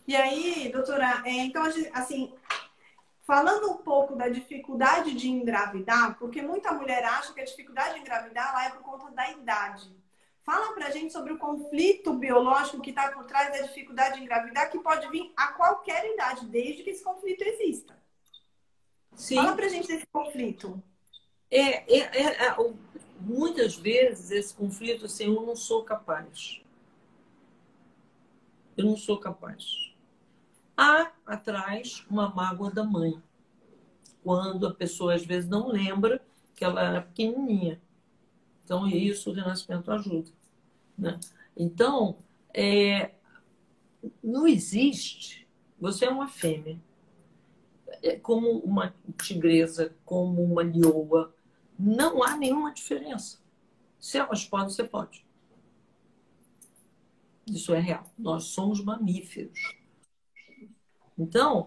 [0.07, 2.33] E aí, doutora, é, então, assim,
[3.31, 8.01] falando um pouco da dificuldade de engravidar, porque muita mulher acha que a dificuldade de
[8.01, 9.89] engravidar lá é por conta da idade.
[10.43, 14.69] Fala pra gente sobre o conflito biológico que está por trás da dificuldade de engravidar,
[14.69, 17.97] que pode vir a qualquer idade, desde que esse conflito exista.
[19.15, 19.37] Sim.
[19.37, 20.83] Fala pra gente desse conflito.
[21.49, 22.57] É, é, é, é
[23.21, 26.61] muitas vezes esse conflito assim, eu não sou capaz.
[28.77, 29.90] Eu não sou capaz
[30.81, 33.23] há atrás uma mágoa da mãe.
[34.23, 37.81] Quando a pessoa às vezes não lembra que ela era pequenininha.
[38.65, 40.31] Então, isso o renascimento ajuda.
[40.97, 41.21] Né?
[41.57, 42.19] Então,
[42.55, 43.13] é,
[44.23, 45.47] não existe.
[45.79, 46.81] Você é uma fêmea.
[48.03, 51.35] É como uma tigresa, como uma lioa.
[51.79, 53.39] Não há nenhuma diferença.
[53.99, 55.27] Se elas podem, você pode.
[57.47, 58.07] Isso é real.
[58.17, 59.80] Nós somos mamíferos.
[61.21, 61.67] Então,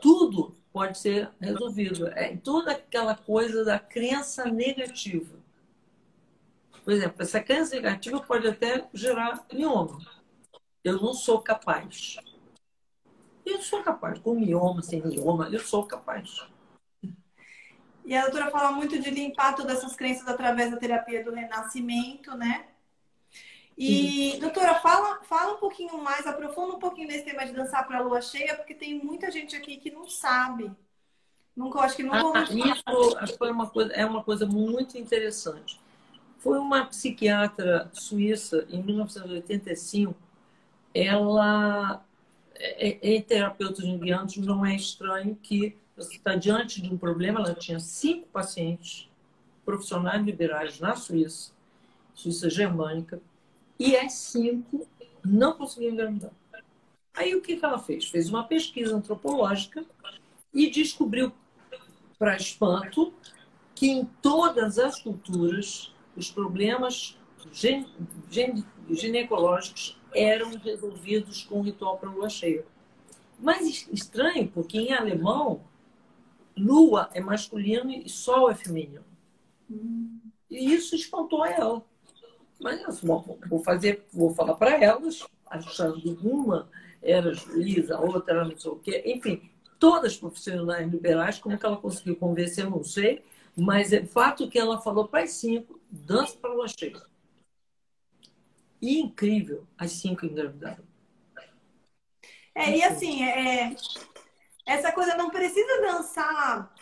[0.00, 2.08] tudo pode ser resolvido.
[2.08, 5.36] É toda aquela coisa da crença negativa.
[6.84, 10.00] Por exemplo, essa crença negativa pode até gerar mioma.
[10.82, 12.16] Eu não sou capaz.
[13.44, 14.18] Eu sou capaz.
[14.20, 16.46] Com mioma, sem mioma, eu sou capaz.
[18.04, 22.34] E a doutora fala muito de limpar todas essas crenças através da terapia do renascimento,
[22.36, 22.68] né?
[23.80, 24.40] E, Sim.
[24.40, 28.02] doutora, fala, fala um pouquinho mais, aprofunda um pouquinho nesse tema de dançar para a
[28.02, 30.68] lua cheia, porque tem muita gente aqui que não sabe.
[31.56, 35.80] Nunca, acho que nunca ah, Isso foi uma coisa, é uma coisa muito interessante.
[36.38, 40.16] Foi uma psiquiatra suíça, em 1985,
[40.92, 42.04] ela
[42.56, 47.38] é, é terapeuta junguianos, não é estranho que você está diante de um problema.
[47.38, 49.08] Ela tinha cinco pacientes
[49.64, 51.52] profissionais liberais na Suíça,
[52.14, 53.20] Suíça germânica,
[53.78, 54.86] e as cinco
[55.24, 56.32] não conseguiam engravidar.
[57.14, 58.06] Aí o que, que ela fez?
[58.06, 59.84] Fez uma pesquisa antropológica
[60.52, 61.32] e descobriu,
[62.18, 63.12] para espanto,
[63.74, 67.16] que em todas as culturas os problemas
[67.52, 72.64] gine ginecológicos eram resolvidos com o ritual para lua cheia.
[73.38, 75.62] Mas estranho, porque em alemão,
[76.56, 79.04] lua é masculino e sol é feminino.
[80.50, 81.84] E isso espantou ela.
[82.60, 86.68] Mas vou fazer, vou falar para elas, achando uma
[87.00, 89.02] era juíza, a outra era não sei o quê.
[89.06, 93.22] Enfim, todas profissionais liberais, como que ela conseguiu convencer, eu não sei.
[93.56, 97.02] Mas é fato que ela falou para as cinco, dança para lua cheia.
[98.80, 100.84] E incrível, as cinco engravidaram.
[102.54, 103.74] É, e assim, é,
[104.66, 106.72] essa coisa não precisa dançar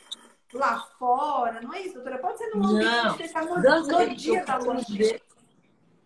[0.52, 2.18] lá fora, não é isso, doutora?
[2.18, 5.20] Pode ser no ambiente, não, no, no dia da lua cheia.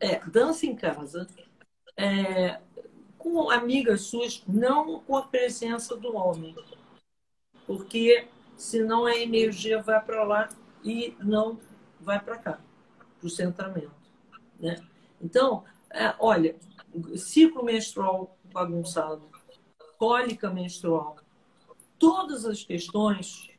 [0.01, 1.27] É, dança em casa.
[1.97, 2.61] É,
[3.19, 6.57] com amigas suas, não com a presença do homem.
[7.67, 10.49] Porque senão a energia vai para lá
[10.83, 11.61] e não
[12.01, 12.61] vai para cá,
[13.19, 13.93] para o centramento.
[14.59, 14.77] Né?
[15.21, 16.57] Então, é, olha,
[17.17, 19.23] ciclo menstrual bagunçado,
[19.99, 21.17] cólica menstrual,
[21.99, 23.51] todas as questões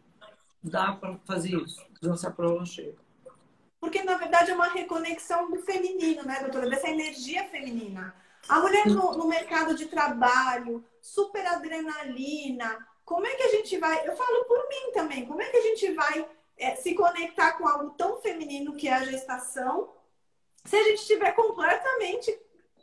[0.64, 2.96] dá para fazer isso, dançar prova cheia.
[3.82, 6.70] Porque, na verdade, é uma reconexão do feminino, né, doutora?
[6.70, 8.16] Dessa energia feminina.
[8.48, 12.88] A mulher no, no mercado de trabalho, super adrenalina.
[13.04, 14.08] Como é que a gente vai.
[14.08, 15.26] Eu falo por mim também.
[15.26, 18.94] Como é que a gente vai é, se conectar com algo tão feminino que é
[18.94, 19.90] a gestação,
[20.64, 22.40] se a gente estiver completamente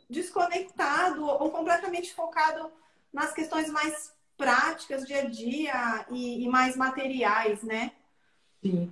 [0.09, 2.69] desconectado ou completamente focado
[3.11, 7.93] nas questões mais práticas, dia a dia e, e mais materiais, né?
[8.61, 8.91] Sim.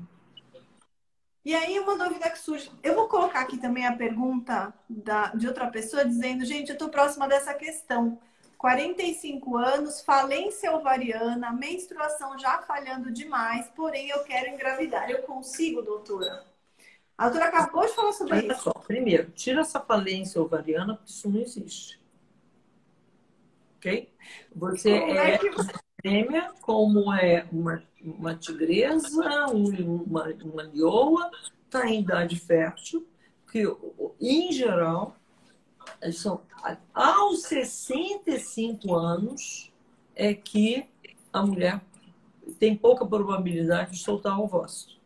[1.47, 2.69] E aí, uma dúvida que surge.
[2.83, 6.89] Eu vou colocar aqui também a pergunta da, de outra pessoa dizendo: gente, eu estou
[6.89, 8.19] próxima dessa questão.
[8.57, 15.09] 45 anos, falência ovariana, menstruação já falhando demais, porém eu quero engravidar.
[15.09, 16.43] Eu consigo, doutora?
[17.17, 18.63] A doutora acabou de falar sobre Olha isso.
[18.63, 21.97] Só, primeiro, tira essa falência ovariana, porque isso não existe.
[23.77, 24.13] Ok?
[24.53, 25.49] Você é, é que...
[26.01, 31.29] fêmea, como é uma uma tigresa, uma, uma lioa,
[31.65, 33.05] está em idade fértil,
[33.51, 33.63] que
[34.19, 35.15] em geral
[36.13, 36.41] são
[36.93, 39.71] aos 65 anos
[40.15, 40.87] é que
[41.31, 41.81] a mulher
[42.59, 44.97] tem pouca probabilidade de soltar o ovócito.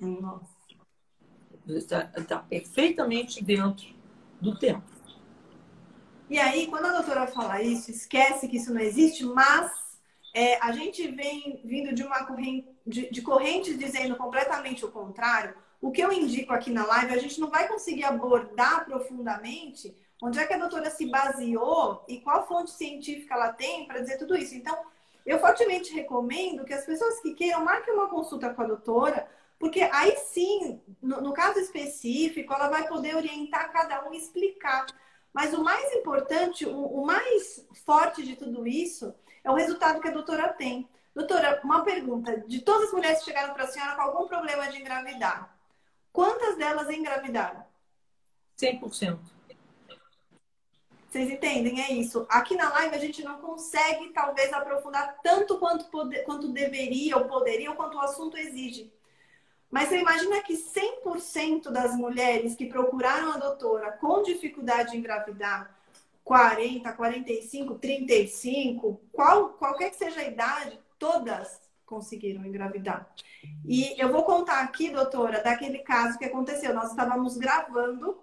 [0.00, 0.60] Nossa.
[1.68, 3.86] Está, está perfeitamente dentro
[4.40, 4.82] do tempo.
[6.30, 9.68] E aí, quando a doutora fala isso, esquece que isso não existe, mas
[10.32, 15.56] é, a gente vem vindo de uma corrente, de, de correntes dizendo completamente o contrário.
[15.82, 20.38] O que eu indico aqui na live, a gente não vai conseguir abordar profundamente onde
[20.38, 24.36] é que a doutora se baseou e qual fonte científica ela tem para dizer tudo
[24.36, 24.54] isso.
[24.54, 24.78] Então,
[25.26, 29.28] eu fortemente recomendo que as pessoas que queiram marquem uma consulta com a doutora,
[29.58, 34.86] porque aí sim, no, no caso específico, ela vai poder orientar cada um e explicar.
[35.32, 39.14] Mas o mais importante, o, o mais forte de tudo isso
[39.44, 40.88] é o resultado que a doutora tem.
[41.14, 42.38] Doutora, uma pergunta.
[42.46, 45.56] De todas as mulheres que chegaram para a senhora com algum problema de engravidar,
[46.12, 47.64] quantas delas engravidaram?
[48.58, 49.18] 100%.
[51.08, 51.82] Vocês entendem?
[51.82, 52.24] É isso.
[52.28, 57.24] Aqui na live a gente não consegue, talvez, aprofundar tanto quanto, poder, quanto deveria, ou
[57.24, 58.92] poderia, ou quanto o assunto exige.
[59.70, 65.74] Mas você imagina que 100% das mulheres que procuraram a doutora com dificuldade de engravidar,
[66.24, 73.08] 40, 45, 35, qual, qualquer que seja a idade, todas conseguiram engravidar.
[73.64, 76.74] E eu vou contar aqui, doutora, daquele caso que aconteceu.
[76.74, 78.20] Nós estávamos gravando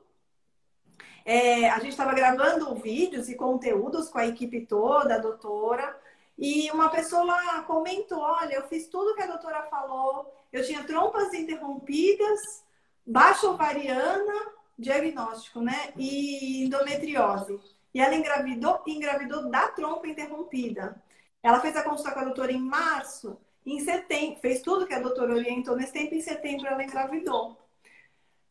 [1.29, 5.93] é, a gente estava gravando vídeos e conteúdos com a equipe toda, a doutora,
[6.37, 11.33] e uma pessoa comentou: Olha, eu fiz tudo que a doutora falou, eu tinha trompas
[11.33, 12.63] interrompidas,
[13.05, 15.93] baixa ovariana, diagnóstico, né?
[15.97, 17.59] E endometriose.
[17.93, 21.01] E ela engravidou, engravidou da trompa interrompida.
[21.41, 24.99] Ela fez a consulta com a doutora em março, em setembro, fez tudo que a
[24.99, 27.57] doutora orientou nesse tempo, em setembro ela engravidou.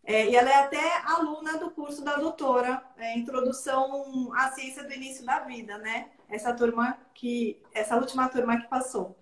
[0.07, 4.93] É, e ela é até aluna do curso da doutora, é, Introdução à Ciência do
[4.93, 6.11] Início da Vida, né?
[6.29, 9.17] Essa turma que, essa última turma que passou.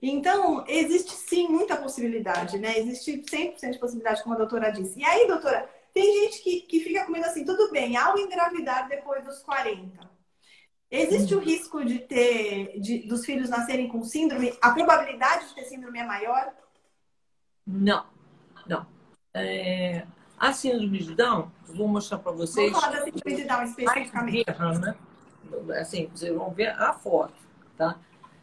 [0.00, 2.78] Então, existe sim muita possibilidade, né?
[2.78, 5.00] Existe 100% de possibilidade, como a doutora disse.
[5.00, 9.24] E aí, doutora, tem gente que, que fica comendo assim, tudo bem, ao engravidar depois
[9.24, 9.98] dos 40,
[10.90, 14.54] existe o risco de ter, de, dos filhos nascerem com síndrome?
[14.60, 16.52] A probabilidade de ter síndrome é maior?
[17.66, 18.15] Não, não.
[19.38, 20.06] É,
[20.38, 22.72] a síndrome de Down, vou mostrar para vocês.
[22.72, 24.44] Vamos falar da síndrome de Down especificamente.
[24.44, 24.96] Guerra, né?
[25.78, 27.34] Assim, vocês vão ver a foto,
[27.76, 27.98] tá?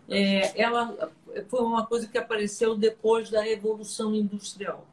[0.07, 1.11] É, ela
[1.49, 4.85] foi uma coisa que apareceu depois da Revolução Industrial.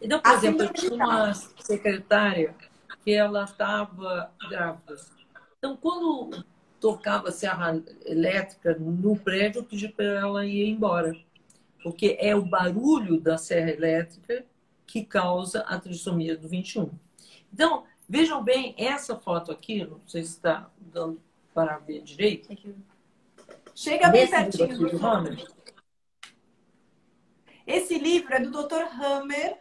[0.00, 2.54] Então, por a exemplo, eu tinha uma secretária
[3.02, 4.96] que ela estava grávida.
[5.58, 6.44] Então, quando
[6.80, 11.16] tocava serra elétrica no prédio, eu pedi para ela ir embora.
[11.82, 14.44] Porque é o barulho da serra elétrica
[14.86, 16.90] que causa a trissomia do 21.
[17.52, 21.20] Então, vejam bem, essa foto aqui, não sei se está dando
[21.52, 22.48] para ver direito.
[23.74, 24.90] Chega bem pertinho.
[24.90, 25.46] Do Hammer.
[27.66, 28.84] Esse livro é do Dr.
[29.00, 29.58] Hammer.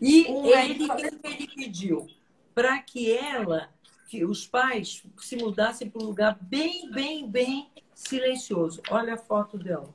[0.00, 0.88] E um ele,
[1.24, 2.06] ele pediu
[2.54, 3.68] para que ela,
[4.08, 8.82] que os pais se mudassem para um lugar bem, bem, bem silencioso.
[8.90, 9.92] Olha a foto dela.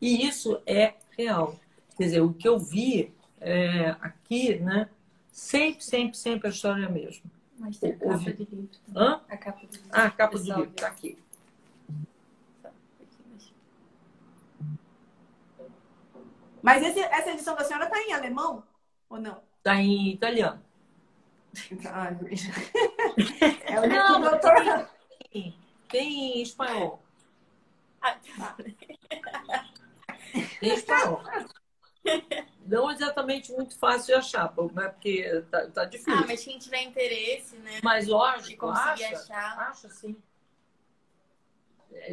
[0.00, 1.58] E isso é real.
[1.96, 4.88] Quer dizer, o que eu vi é, aqui, né?
[5.32, 7.30] Sempre, sempre, sempre a história é a mesma.
[7.58, 8.32] Mas tem a capa Ouvi...
[8.32, 8.68] do livro.
[8.94, 9.20] Hã?
[9.28, 9.88] A capa do livro.
[9.90, 11.18] Ah, a capa do livro, está aqui.
[16.62, 18.62] Mas esse, essa edição da senhora está em alemão
[19.08, 19.40] ou não?
[19.58, 20.62] Está em italiano.
[23.64, 24.88] É o não, doutor.
[25.30, 25.54] Tem,
[25.88, 27.02] tem em espanhol.
[28.00, 28.16] Ah,
[30.32, 30.66] tá.
[30.66, 31.22] Espanhol.
[32.66, 34.88] Não exatamente muito fácil de achar, né?
[34.88, 36.12] porque tá, tá difícil.
[36.12, 37.80] Ah, mas quem tiver interesse, né?
[37.82, 39.58] Mas lógico, conseguir acha, achar.
[39.70, 40.16] Acha sim.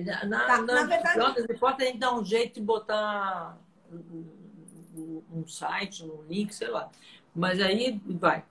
[0.05, 1.57] Na, na, tá, na, na verdade...
[1.59, 3.57] Pode a gente dar um jeito de botar
[3.91, 6.89] um, um site, um link, sei lá.
[7.35, 8.45] Mas aí vai.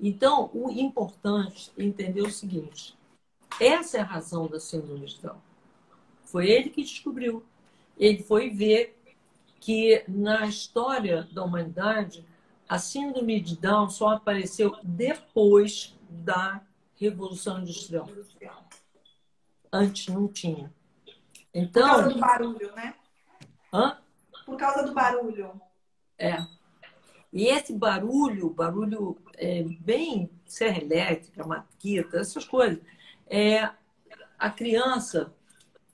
[0.00, 2.96] Então, o importante é entender o seguinte:
[3.60, 5.40] essa é a razão da síndrome de Down.
[6.24, 7.44] Foi ele que descobriu.
[7.96, 8.97] Ele foi ver
[9.60, 12.24] que na história da humanidade
[12.68, 16.60] a síndrome de Down só apareceu depois da
[16.96, 18.06] Revolução Industrial.
[19.72, 20.72] Antes não tinha.
[21.52, 22.94] Então, Por causa do barulho, né?
[23.72, 23.98] Hã?
[24.44, 25.60] Por causa do barulho.
[26.18, 26.38] É.
[27.32, 32.80] E esse barulho, barulho é, bem serra elétrica, maquita, essas coisas,
[33.26, 33.70] é,
[34.38, 35.32] a criança,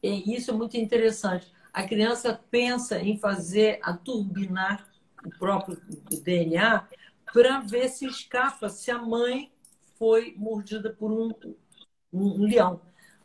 [0.02, 4.88] e isso é muito interessante, a criança pensa em fazer a turbinar
[5.26, 5.76] o próprio
[6.22, 6.86] DNA
[7.32, 9.50] para ver se escapa se a mãe
[9.98, 11.32] foi mordida por um,
[12.12, 12.80] um, leão.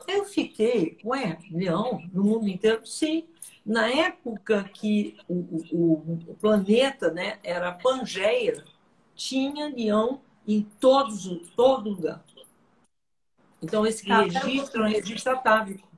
[0.07, 2.83] Eu fiquei, ué, leão no mundo inteiro?
[2.87, 3.27] Sim.
[3.63, 5.35] Na época que o,
[5.71, 8.63] o, o planeta né, era Pangeia,
[9.13, 12.23] tinha leão em todos, todo lugar.
[13.61, 15.88] Então, esse tá, registro é um registro atávico.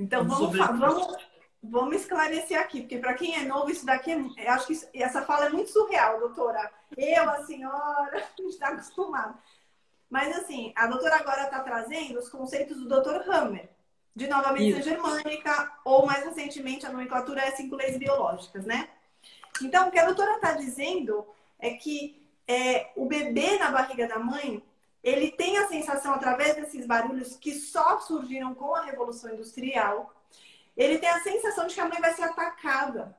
[0.00, 1.16] Então, vamos, vamos,
[1.62, 5.20] vamos esclarecer aqui, porque para quem é novo, isso daqui, é, acho que isso, essa
[5.20, 6.72] fala é muito surreal, doutora.
[6.96, 9.38] Eu, a senhora, a gente está acostumado.
[10.08, 13.68] Mas, assim, a doutora agora está trazendo os conceitos do doutor Hammer,
[14.16, 14.88] de nova medicina isso.
[14.88, 18.88] germânica, ou mais recentemente a nomenclatura é cinco leis biológicas, né?
[19.60, 21.26] Então, o que a doutora está dizendo
[21.58, 24.62] é que é, o bebê na barriga da mãe
[25.02, 30.14] ele tem a sensação, através desses barulhos que só surgiram com a Revolução Industrial,
[30.76, 33.16] ele tem a sensação de que a mãe vai ser atacada.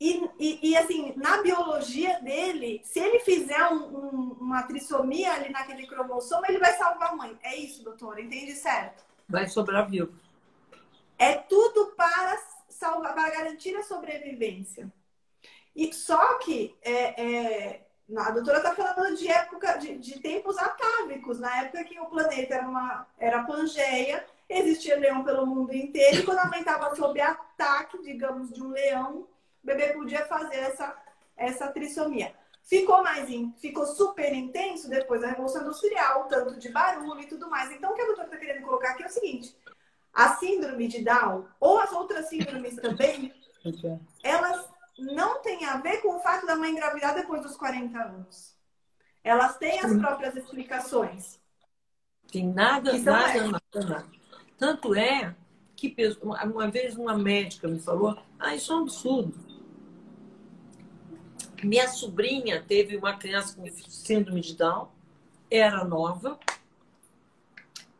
[0.00, 5.50] E, e, e assim, na biologia dele, se ele fizer um, um, uma trissomia ali
[5.50, 7.36] naquele cromossomo, ele vai salvar a mãe.
[7.42, 8.20] É isso, doutora?
[8.20, 9.04] Entende certo?
[9.28, 10.12] Vai sobrar vivo.
[11.18, 14.92] É tudo para salvar, para garantir a sobrevivência.
[15.74, 21.38] E só que é, é a doutora está falando de época, de, de, tempos atávicos,
[21.38, 26.22] na época que o planeta era, uma, era Pangeia, existia leão pelo mundo inteiro, e
[26.22, 29.28] quando a mãe estava sob ataque, digamos, de um leão,
[29.62, 30.96] o bebê podia fazer essa,
[31.36, 32.34] essa trissomia.
[32.62, 37.48] Ficou mais in, ficou super intenso depois da Revolução Industrial, tanto de barulho e tudo
[37.50, 37.70] mais.
[37.72, 39.56] Então, o que a doutora está querendo colocar aqui é o seguinte:
[40.12, 43.32] a síndrome de Down, ou as outras síndromes também,
[44.22, 44.68] elas
[44.98, 48.56] não tem a ver com o fato da mãe engravidar depois dos 40 anos.
[49.22, 51.38] Elas têm as próprias explicações.
[52.30, 54.06] Tem nada, nada, nada, nada.
[54.56, 55.34] Tanto é
[55.76, 59.34] que uma vez uma médica me falou: ah, isso é um absurdo.
[61.62, 64.88] Minha sobrinha teve uma criança com síndrome de Down,
[65.50, 66.38] era nova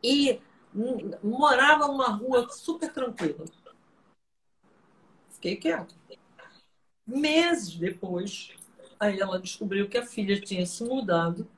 [0.02, 0.40] e
[1.22, 3.44] morava numa rua super tranquila.
[5.30, 5.97] Fiquei quieta.
[7.08, 8.50] Meses depois,
[9.00, 11.48] aí ela descobriu que a filha tinha se mudado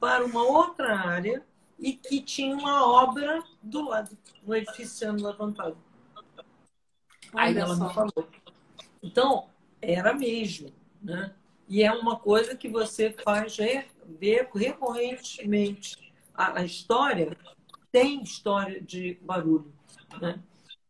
[0.00, 1.44] para uma outra área
[1.78, 4.16] e que tinha uma obra do lado,
[4.46, 5.76] um edifício sendo levantado.
[7.34, 8.28] Aí ela me falou.
[9.02, 9.50] Então,
[9.82, 10.72] era mesmo,
[11.02, 11.34] né?
[11.68, 13.58] E é uma coisa que você faz
[14.18, 16.12] ver recorrentemente.
[16.34, 17.36] A, a história
[17.92, 19.70] tem história de barulho,
[20.18, 20.40] né?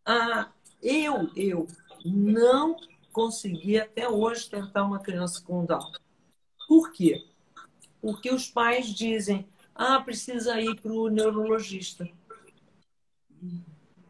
[0.06, 1.66] Ah, eu, eu
[2.04, 2.76] não
[3.12, 5.92] conseguir até hoje tentar uma criança com Down.
[6.66, 7.24] Por quê?
[8.00, 12.08] Porque os pais dizem, ah, precisa ir para o neurologista.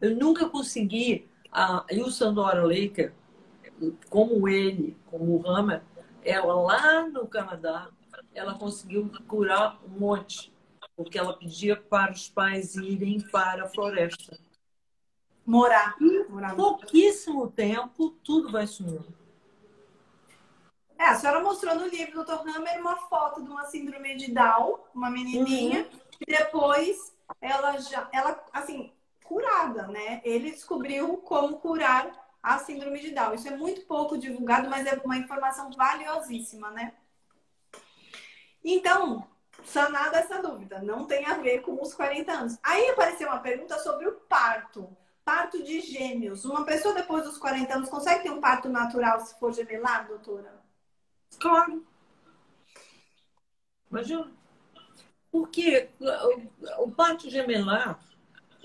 [0.01, 1.27] Eu nunca consegui.
[1.51, 3.11] A Ilsa Dora Laker,
[4.07, 5.81] como ele, como o Hammer,
[6.23, 7.89] ela lá no Canadá,
[8.35, 10.53] ela conseguiu curar um monte,
[10.95, 14.37] porque ela pedia para os pais irem para a floresta
[15.49, 15.95] morar.
[16.29, 19.17] morar pouquíssimo tempo, tudo vai sumindo.
[20.97, 22.57] É, a senhora mostrou no livro do Dr.
[22.57, 25.99] Hammer uma foto de uma síndrome de Down, uma menininha, uhum.
[26.19, 28.91] e depois ela já, ela, assim,
[29.23, 30.21] curada, né?
[30.23, 32.11] Ele descobriu como curar
[32.43, 33.33] a síndrome de Down.
[33.33, 36.93] Isso é muito pouco divulgado, mas é uma informação valiosíssima, né?
[38.63, 39.25] Então,
[39.63, 42.59] sanada essa dúvida, não tem a ver com os 40 anos.
[42.61, 44.95] Aí apareceu uma pergunta sobre o parto
[45.29, 46.43] parto de gêmeos.
[46.43, 50.59] Uma pessoa depois dos 40 anos consegue ter um parto natural se for gemelar, doutora?
[51.39, 51.85] Claro.
[53.91, 54.31] Imagina.
[55.31, 55.87] Porque
[56.79, 57.99] o parto gemelar,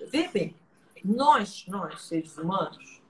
[0.09, 0.57] vê bem,
[1.05, 3.03] nós, nós, seres humanos,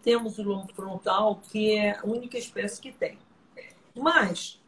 [0.00, 3.18] temos o lombo frontal, que é a única espécie que tem.
[3.92, 4.62] Mas,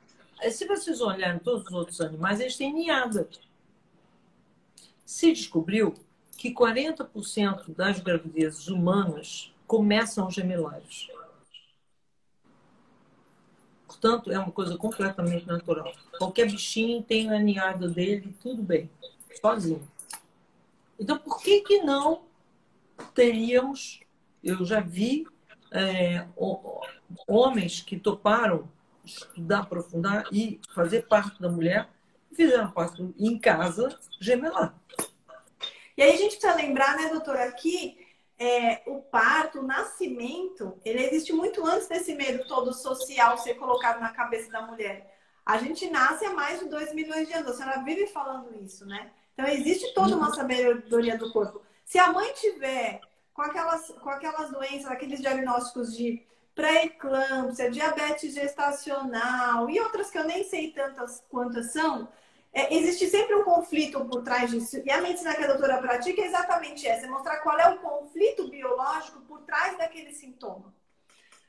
[0.50, 3.30] se vocês olharem todos os outros animais, eles têm ninhada.
[5.06, 5.94] Se descobriu
[6.40, 11.06] que 40% das gravidezes humanas começam gemelares.
[13.86, 15.92] Portanto, é uma coisa completamente natural.
[16.16, 18.90] Qualquer bichinho tem a ninhada dele, tudo bem,
[19.38, 19.86] sozinho.
[20.98, 22.22] Então, por que que não
[23.14, 24.00] teríamos?
[24.42, 25.26] Eu já vi
[25.70, 26.26] é,
[27.28, 28.66] homens que toparam
[29.04, 31.86] estudar, aprofundar e fazer parte da mulher,
[32.32, 34.74] fizeram parte em casa gemelar.
[36.00, 38.06] E aí a gente precisa lembrar, né, doutora, que
[38.38, 44.00] é, o parto, o nascimento, ele existe muito antes desse medo todo social ser colocado
[44.00, 45.14] na cabeça da mulher.
[45.44, 47.50] A gente nasce há mais de 2 milhões de anos.
[47.50, 49.10] A senhora vive falando isso, né?
[49.34, 51.60] Então existe toda uma sabedoria do corpo.
[51.84, 53.02] Se a mãe tiver
[53.34, 60.24] com aquelas, com aquelas doenças, aqueles diagnósticos de pré-eclâmpsia, diabetes gestacional e outras que eu
[60.24, 62.08] nem sei tantas quantas são,
[62.52, 64.82] é, existe sempre um conflito por trás disso.
[64.84, 67.78] E a medicina que a doutora pratica é exatamente essa: é mostrar qual é o
[67.78, 70.74] conflito biológico por trás daquele sintoma.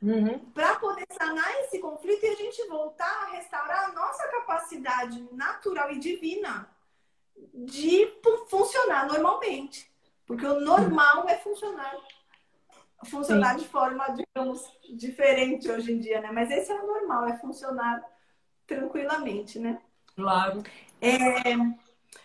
[0.01, 0.39] Uhum.
[0.51, 5.91] Para poder sanar esse conflito e a gente voltar a restaurar a nossa capacidade natural
[5.91, 6.67] e divina
[7.53, 8.07] de
[8.47, 9.91] funcionar normalmente.
[10.25, 11.95] Porque o normal é funcionar.
[13.05, 13.63] Funcionar Sim.
[13.63, 14.63] de forma, digamos,
[14.95, 16.31] diferente hoje em dia, né?
[16.31, 18.03] Mas esse é o normal, é funcionar
[18.67, 19.81] tranquilamente, né?
[20.15, 20.63] Claro.
[21.01, 21.11] É...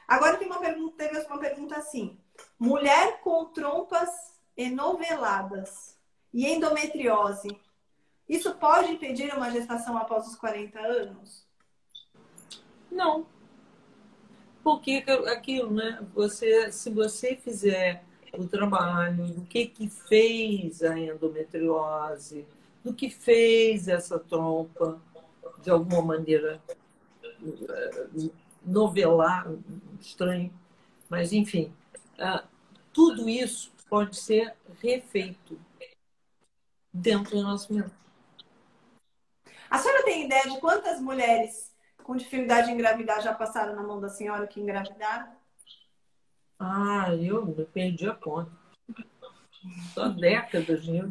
[0.06, 2.16] Agora tem uma pergunta, teve uma pergunta assim:
[2.58, 5.96] mulher com trompas enoveladas
[6.32, 7.58] e endometriose,
[8.28, 11.46] isso pode impedir uma gestação após os 40 anos?
[12.90, 13.26] Não.
[14.62, 16.04] Porque aquilo, né?
[16.14, 22.46] Você, se você fizer o trabalho do que que fez a endometriose,
[22.84, 25.00] do que fez essa trompa,
[25.62, 26.60] de alguma maneira
[28.66, 29.46] novelar,
[30.00, 30.52] estranho,
[31.08, 31.72] mas enfim,
[32.18, 32.44] ah,
[32.92, 35.58] tudo isso pode ser refeito
[36.92, 37.94] dentro do nosso mente.
[39.70, 44.00] A senhora tem ideia de quantas mulheres com dificuldade em engravidar já passaram na mão
[44.00, 45.28] da senhora que engravidaram?
[46.58, 48.50] Ah, eu perdi a conta.
[49.92, 51.10] Só décadas, né?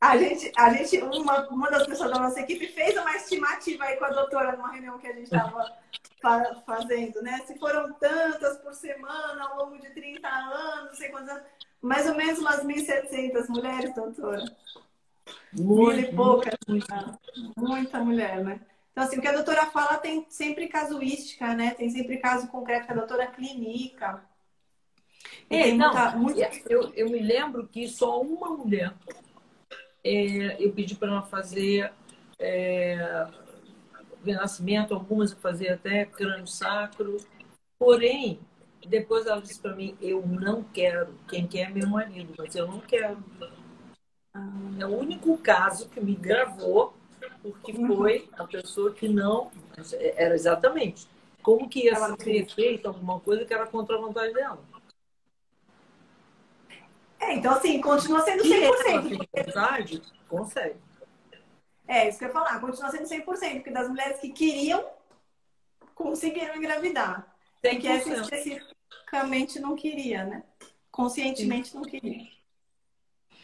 [0.00, 3.96] A gente, a gente uma, uma das pessoas da nossa equipe fez uma estimativa aí
[3.96, 5.76] com a doutora numa reunião que a gente estava
[6.20, 7.40] fazendo, né?
[7.46, 11.44] Se foram tantas por semana ao longo de 30 anos, não sei quantos anos,
[11.80, 14.44] mais ou menos umas 1.700 mulheres, doutora.
[15.52, 16.54] Muito, Mil e poucas.
[16.66, 17.18] Muita,
[17.56, 18.60] muita mulher, né?
[18.92, 21.74] Então, assim, o que a doutora fala tem sempre casuística, né?
[21.74, 24.24] Tem sempre caso concreto que a doutora clinica.
[25.50, 26.72] É, não, muita, muita...
[26.72, 28.94] Eu, eu me lembro que só uma mulher
[30.02, 31.92] é, eu pedi para ela fazer
[32.38, 33.26] é,
[34.26, 37.16] renascimento, algumas eu fazia até crânio sacro.
[37.78, 38.40] Porém,
[38.86, 41.14] depois ela disse para mim: Eu não quero.
[41.28, 43.22] Quem quer é meu marido, mas eu não quero.
[44.78, 46.94] É o único caso que me gravou,
[47.42, 49.50] porque foi a pessoa que não.
[50.16, 51.06] Era exatamente
[51.42, 54.58] como que ia ser feito alguma coisa que era contra a vontade dela.
[57.20, 59.08] É, então assim, continua sendo 100%.
[59.08, 60.85] Se vontade, consegue.
[61.88, 64.84] É, isso que eu ia falar, continua sendo 100%, porque das mulheres que queriam,
[65.94, 67.36] conseguiram engravidar.
[67.62, 70.42] Tem que essa especificamente não queria, né?
[70.90, 71.76] Conscientemente Sim.
[71.76, 72.28] não queria.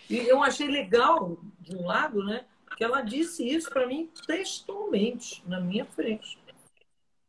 [0.09, 2.45] E eu achei legal, de um lado, né?
[2.76, 6.38] Que ela disse isso para mim textualmente, na minha frente.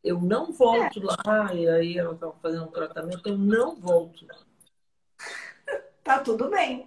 [0.02, 1.04] Eu não volto é.
[1.04, 4.26] lá, e aí ela estava fazendo um tratamento, eu não volto.
[6.02, 6.86] tá tudo bem.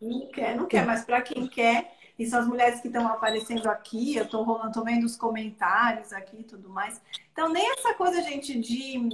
[0.00, 3.68] Não quer, não quer, mas para quem quer, e são as mulheres que estão aparecendo
[3.68, 7.00] aqui, eu estou rolando, tô vendo os comentários aqui e tudo mais.
[7.32, 9.10] Então, nem essa coisa, gente, de.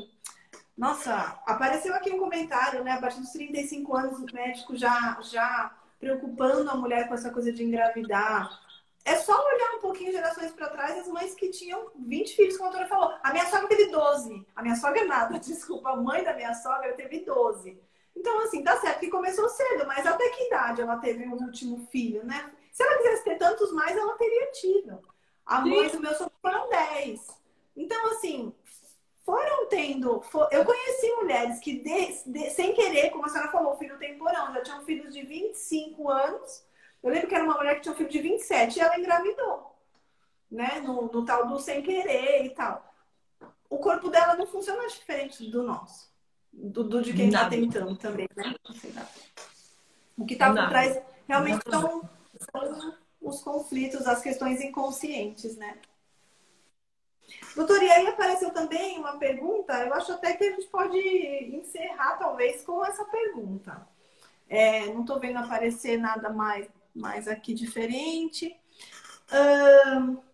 [0.76, 2.92] Nossa, apareceu aqui um comentário, né?
[2.92, 7.50] A partir dos 35 anos, o médico já, já preocupando a mulher com essa coisa
[7.52, 8.60] de engravidar.
[9.04, 12.68] É só olhar um pouquinho gerações para trás, as mães que tinham 20 filhos, como
[12.68, 13.14] a doutora falou.
[13.22, 14.46] A minha sogra teve 12.
[14.54, 15.90] A minha sogra nada, desculpa.
[15.90, 17.80] A mãe da minha sogra teve 12.
[18.18, 21.44] Então, assim, tá certo que começou cedo, mas até que idade ela teve o um
[21.44, 22.52] último filho, né?
[22.72, 25.00] Se ela quisesse ter tantos mais, ela teria tido.
[25.46, 25.70] A Sim.
[25.70, 27.24] mãe do meu sogro foram 10.
[27.76, 28.52] Então, assim,
[29.24, 30.20] foram tendo.
[30.22, 30.48] For...
[30.50, 34.62] Eu conheci mulheres que, de, de, sem querer, como a senhora falou, filho temporão, já
[34.62, 36.66] tinham filhos de 25 anos.
[37.00, 39.78] Eu lembro que era uma mulher que tinha um filho de 27 e ela engravidou,
[40.50, 40.80] né?
[40.80, 42.84] No, no tal do sem querer e tal.
[43.70, 46.07] O corpo dela não funciona diferente do nosso
[46.58, 48.54] do, do de quem está tentando também, né?
[50.16, 52.08] O que está por trás realmente são,
[52.50, 55.78] são os conflitos, as questões inconscientes, né?
[57.54, 62.16] Doutor, e aí apareceu também uma pergunta, eu acho até que a gente pode encerrar
[62.16, 63.86] talvez com essa pergunta.
[64.48, 68.56] É, não estou vendo aparecer nada mais, mais aqui diferente.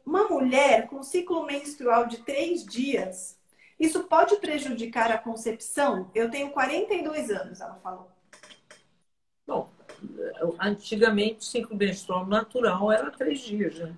[0.07, 3.37] Uma mulher com ciclo menstrual de três dias
[3.85, 6.11] isso pode prejudicar a concepção?
[6.14, 8.11] Eu tenho 42 anos, ela falou.
[9.47, 9.70] Bom,
[10.59, 13.97] antigamente o ciclo menstrual natural era três dias, né?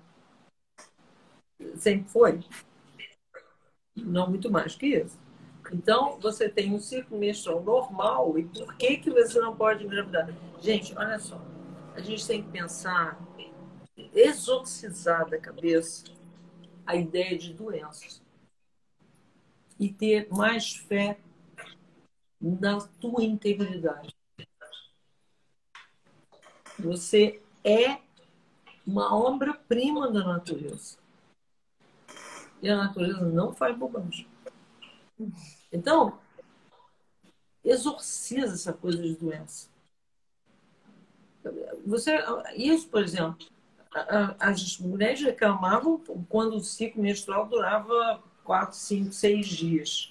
[1.75, 2.43] Sempre foi.
[3.95, 5.17] Não muito mais que isso.
[5.71, 10.29] Então, você tem um ciclo menstrual normal e por que, que você não pode engravidar?
[10.61, 11.41] Gente, olha só.
[11.93, 13.19] A gente tem que pensar,
[14.13, 16.05] exorcizar da cabeça
[16.85, 18.21] a ideia de doenças
[19.79, 21.19] e ter mais fé
[22.41, 24.15] na tua integridade.
[26.79, 27.99] Você é
[28.85, 30.97] uma obra-prima da natureza.
[32.61, 34.27] E a natureza não faz bobagem.
[35.71, 36.19] Então,
[37.63, 39.69] exorciza essa coisa de doença.
[41.85, 42.17] Você,
[42.55, 43.47] isso, por exemplo,
[44.39, 45.99] as mulheres reclamavam
[46.29, 50.09] quando o ciclo menstrual durava 4, 5, 6 dias.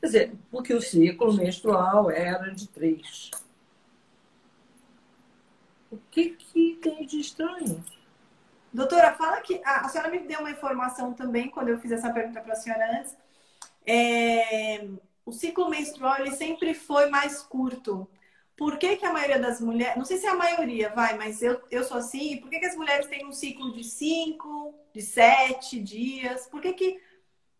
[0.00, 3.30] Quer dizer, porque o ciclo menstrual era de 3.
[5.88, 7.82] O que, que tem de estranho?
[8.72, 12.12] Doutora, fala que a, a senhora me deu uma informação também quando eu fiz essa
[12.12, 13.16] pergunta para a senhora antes.
[13.86, 14.88] É,
[15.24, 18.08] o ciclo menstrual ele sempre foi mais curto.
[18.56, 21.42] Por que, que a maioria das mulheres, não sei se é a maioria, vai, mas
[21.42, 25.02] eu, eu sou assim, por que, que as mulheres têm um ciclo de cinco, de
[25.02, 26.46] sete dias?
[26.46, 27.00] Por que, que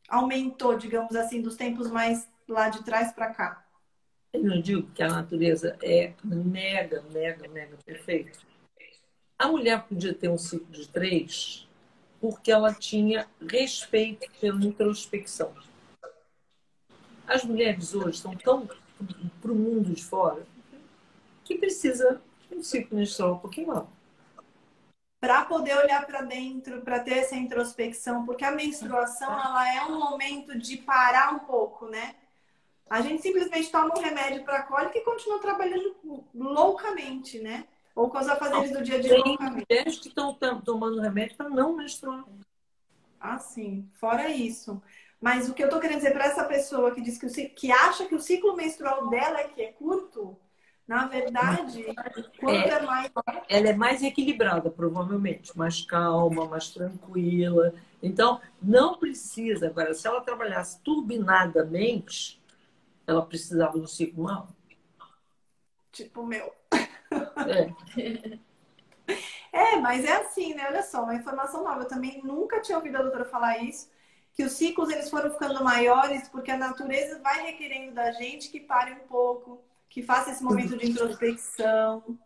[0.08, 3.66] aumentou, digamos assim, dos tempos mais lá de trás para cá?
[4.32, 8.38] Eu não digo que a natureza é mega, mega, mega perfeita.
[9.38, 11.68] A mulher podia ter um ciclo de três
[12.18, 15.52] porque ela tinha respeito pela introspecção.
[17.26, 18.66] As mulheres hoje estão tão
[19.42, 20.46] para o mundo de fora
[21.46, 22.20] que precisa
[22.50, 23.86] um ciclo menstrual um pouquinho maior.
[25.20, 29.98] Para poder olhar para dentro, para ter essa introspecção, porque a menstruação ela é um
[29.98, 32.16] momento de parar um pouco, né?
[32.88, 35.96] A gente simplesmente toma um remédio para cólica e continua trabalhando
[36.34, 37.66] loucamente, né?
[37.94, 41.48] Ou com os afazeres do dia a dia Tem mulheres que estão tomando remédio para
[41.48, 42.24] não menstruar.
[43.18, 43.88] Ah, sim.
[43.94, 44.80] Fora isso.
[45.20, 47.72] Mas o que eu tô querendo dizer para essa pessoa que diz que, o, que
[47.72, 50.38] acha que o ciclo menstrual dela é que é curto,
[50.86, 51.84] na verdade,
[52.38, 53.12] quanto é, é mais.
[53.48, 57.74] Ela é mais equilibrada, provavelmente, mais calma, mais tranquila.
[58.00, 59.66] Então, não precisa.
[59.66, 62.40] Agora, se ela trabalhasse turbinadamente,
[63.04, 64.48] ela precisava de um ciclo maior.
[65.90, 66.54] Tipo o meu.
[66.76, 68.38] É.
[69.52, 70.66] é, mas é assim, né?
[70.68, 71.82] Olha só, uma informação nova.
[71.82, 73.88] Eu também nunca tinha ouvido a doutora falar isso
[74.36, 78.60] que os ciclos eles foram ficando maiores porque a natureza vai requerendo da gente que
[78.60, 82.18] pare um pouco, que faça esse momento de introspecção,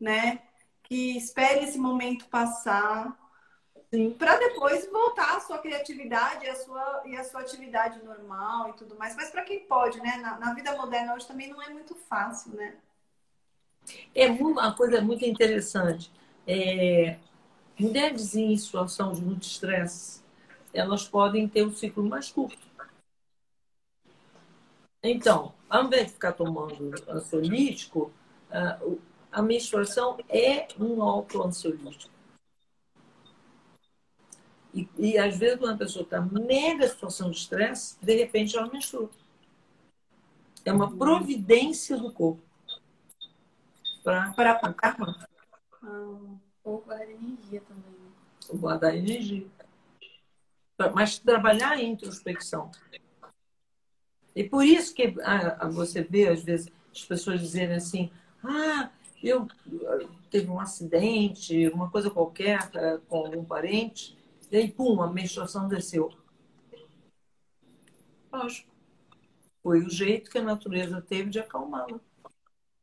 [0.00, 0.42] né?
[0.82, 3.16] Que espere esse momento passar,
[4.18, 8.72] para depois voltar à sua criatividade e a sua, e a sua atividade normal e
[8.74, 9.16] tudo mais.
[9.16, 10.18] Mas para quem pode, né?
[10.18, 12.76] Na, na, vida moderna hoje também não é muito fácil, né?
[14.14, 16.12] É uma coisa muito interessante.
[16.46, 17.16] É,
[17.78, 20.22] mulheres em situação de muito estresse,
[20.72, 22.67] elas podem ter um ciclo mais curto.
[25.02, 28.12] Então, ao invés de ficar tomando ansiolítico,
[29.30, 32.12] a menstruação é um autoansiolítico.
[34.74, 38.68] E, e às vezes, quando a pessoa está mega situação de estresse, de repente ela
[38.68, 39.10] menstrua.
[40.64, 42.42] É uma providência do corpo
[44.04, 44.96] para parar.
[45.82, 46.16] Ah,
[46.64, 47.92] ou guardar energia também.
[47.92, 48.58] Né?
[48.58, 49.46] Guardar energia
[50.94, 52.70] mas trabalhar a introspecção.
[54.38, 58.08] E por isso que ah, você vê, às vezes, as pessoas dizerem assim:
[58.44, 58.88] ah,
[59.20, 59.48] eu
[60.30, 64.16] teve um acidente, uma coisa qualquer eh, com algum parente,
[64.48, 66.12] e aí, pum, a menstruação desceu.
[68.32, 68.70] Lógico.
[69.60, 71.98] Foi o jeito que a natureza teve de acalmá-la.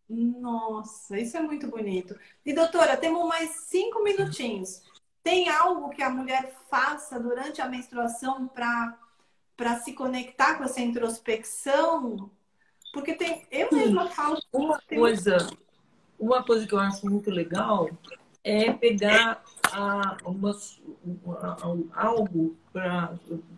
[0.10, 2.20] Nossa, isso é muito bonito.
[2.46, 4.84] E doutora, temos mais cinco minutinhos.
[5.24, 9.05] Tem algo que a mulher faça durante a menstruação para
[9.80, 12.30] se conectar com essa introspecção?
[12.94, 14.40] Porque tem, eu mesma falo.
[14.54, 15.38] Uma coisa,
[16.20, 17.90] uma coisa que eu acho muito legal
[18.44, 20.56] é pegar a, uma,
[21.40, 23.18] a, algo para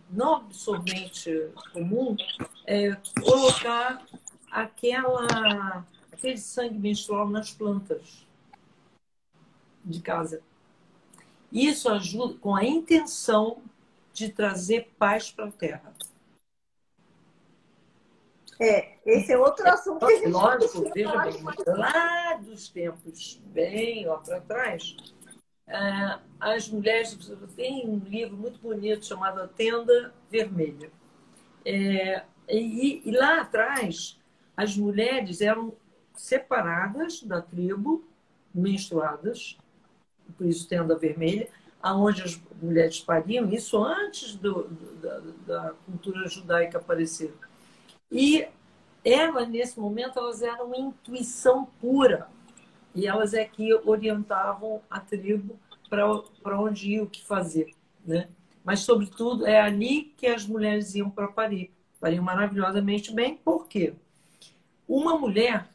[0.09, 2.15] não absorvente comum,
[2.65, 4.05] é colocar
[4.49, 8.25] aquela, aquele sangue menstrual nas plantas
[9.83, 10.41] de casa.
[11.51, 13.61] Isso ajuda com a intenção
[14.17, 15.93] de trazer paz para a Terra.
[18.59, 24.07] É, esse é outro assunto que a gente Lógico, veja bem, lá dos tempos bem
[24.07, 24.97] lá para trás,
[25.67, 27.15] é, as mulheres
[27.55, 30.91] tem um livro muito bonito chamado A Tenda Vermelha.
[31.63, 34.19] É, e, e lá atrás,
[34.55, 35.73] as mulheres eram
[36.15, 38.03] separadas da tribo,
[38.51, 39.59] menstruadas,
[40.35, 41.47] por isso tenda vermelha,
[41.87, 44.67] aonde as mulheres pariam, isso antes do,
[45.01, 47.33] da, da, cultura judaica aparecer.
[48.11, 48.45] E
[49.05, 52.27] elas, nesse momento, elas eram intuição pura.
[52.93, 55.57] E elas é que orientavam a tribo
[55.89, 57.71] para onde ir, o que fazer.
[58.05, 58.27] Né?
[58.65, 61.71] Mas, sobretudo, é ali que as mulheres iam para parir.
[62.01, 63.93] Pariam maravilhosamente bem, por quê?
[64.85, 65.69] Uma mulher,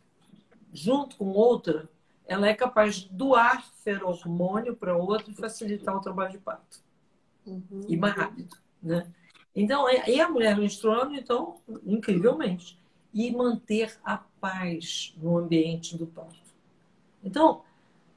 [0.72, 1.88] junto com outra,
[2.26, 6.80] ela é capaz de doar feromônio para outro e facilitar o trabalho de parto.
[7.46, 7.84] Uhum.
[7.88, 9.12] E mais rápido, né?
[9.54, 12.78] Então, e a mulher menstruando, então, incrivelmente.
[13.12, 16.40] E manter a paz no ambiente do parto.
[17.22, 17.62] Então,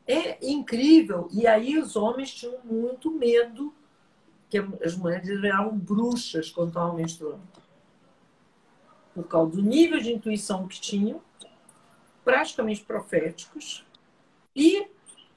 [0.07, 1.27] é incrível.
[1.31, 3.73] E aí os homens tinham muito medo
[4.49, 7.41] que as mulheres viravam bruxas quando estavam menstruando.
[9.13, 11.21] Por causa do nível de intuição que tinham,
[12.23, 13.85] praticamente proféticos,
[14.55, 14.87] e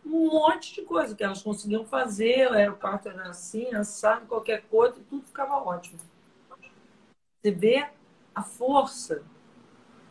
[0.04, 4.62] um monte de coisa que elas conseguiam fazer, era o parto era assim, assado, qualquer
[4.70, 5.98] coisa, tudo ficava ótimo.
[7.40, 7.88] Você vê
[8.34, 9.22] a força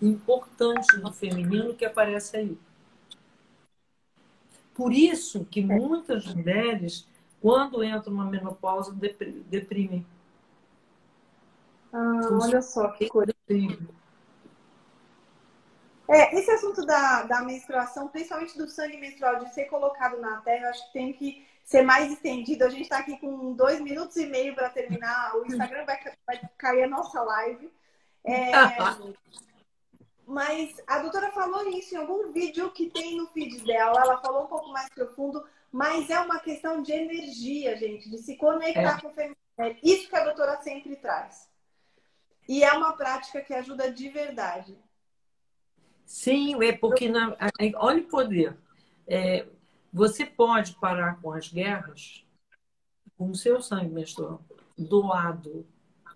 [0.02, 2.58] importante do feminino que aparece aí.
[4.74, 7.08] Por isso que muitas mulheres,
[7.42, 10.06] quando entram numa menopausa, deprimem.
[11.92, 13.34] Ah, olha só que coisa.
[16.10, 20.70] É, esse assunto da, da menstruação, principalmente do sangue menstrual, de ser colocado na terra,
[20.70, 22.64] acho que tem que ser mais estendido.
[22.64, 25.36] A gente está aqui com dois minutos e meio para terminar.
[25.36, 27.72] O Instagram vai, vai cair a nossa live.
[28.24, 28.52] É,
[30.26, 34.02] mas a doutora falou isso em algum vídeo que tem no feed dela.
[34.02, 38.36] Ela falou um pouco mais profundo, mas é uma questão de energia, gente, de se
[38.36, 39.02] conectar é.
[39.02, 39.38] com o feminino.
[39.58, 41.50] É isso que a doutora sempre traz.
[42.48, 44.78] E é uma prática que ajuda de verdade.
[46.08, 47.36] Sim, é porque na,
[47.76, 48.58] olha o poder.
[49.06, 49.46] É,
[49.92, 52.26] você pode parar com as guerras
[53.18, 54.42] com o seu sangue menstrual
[54.78, 55.68] doado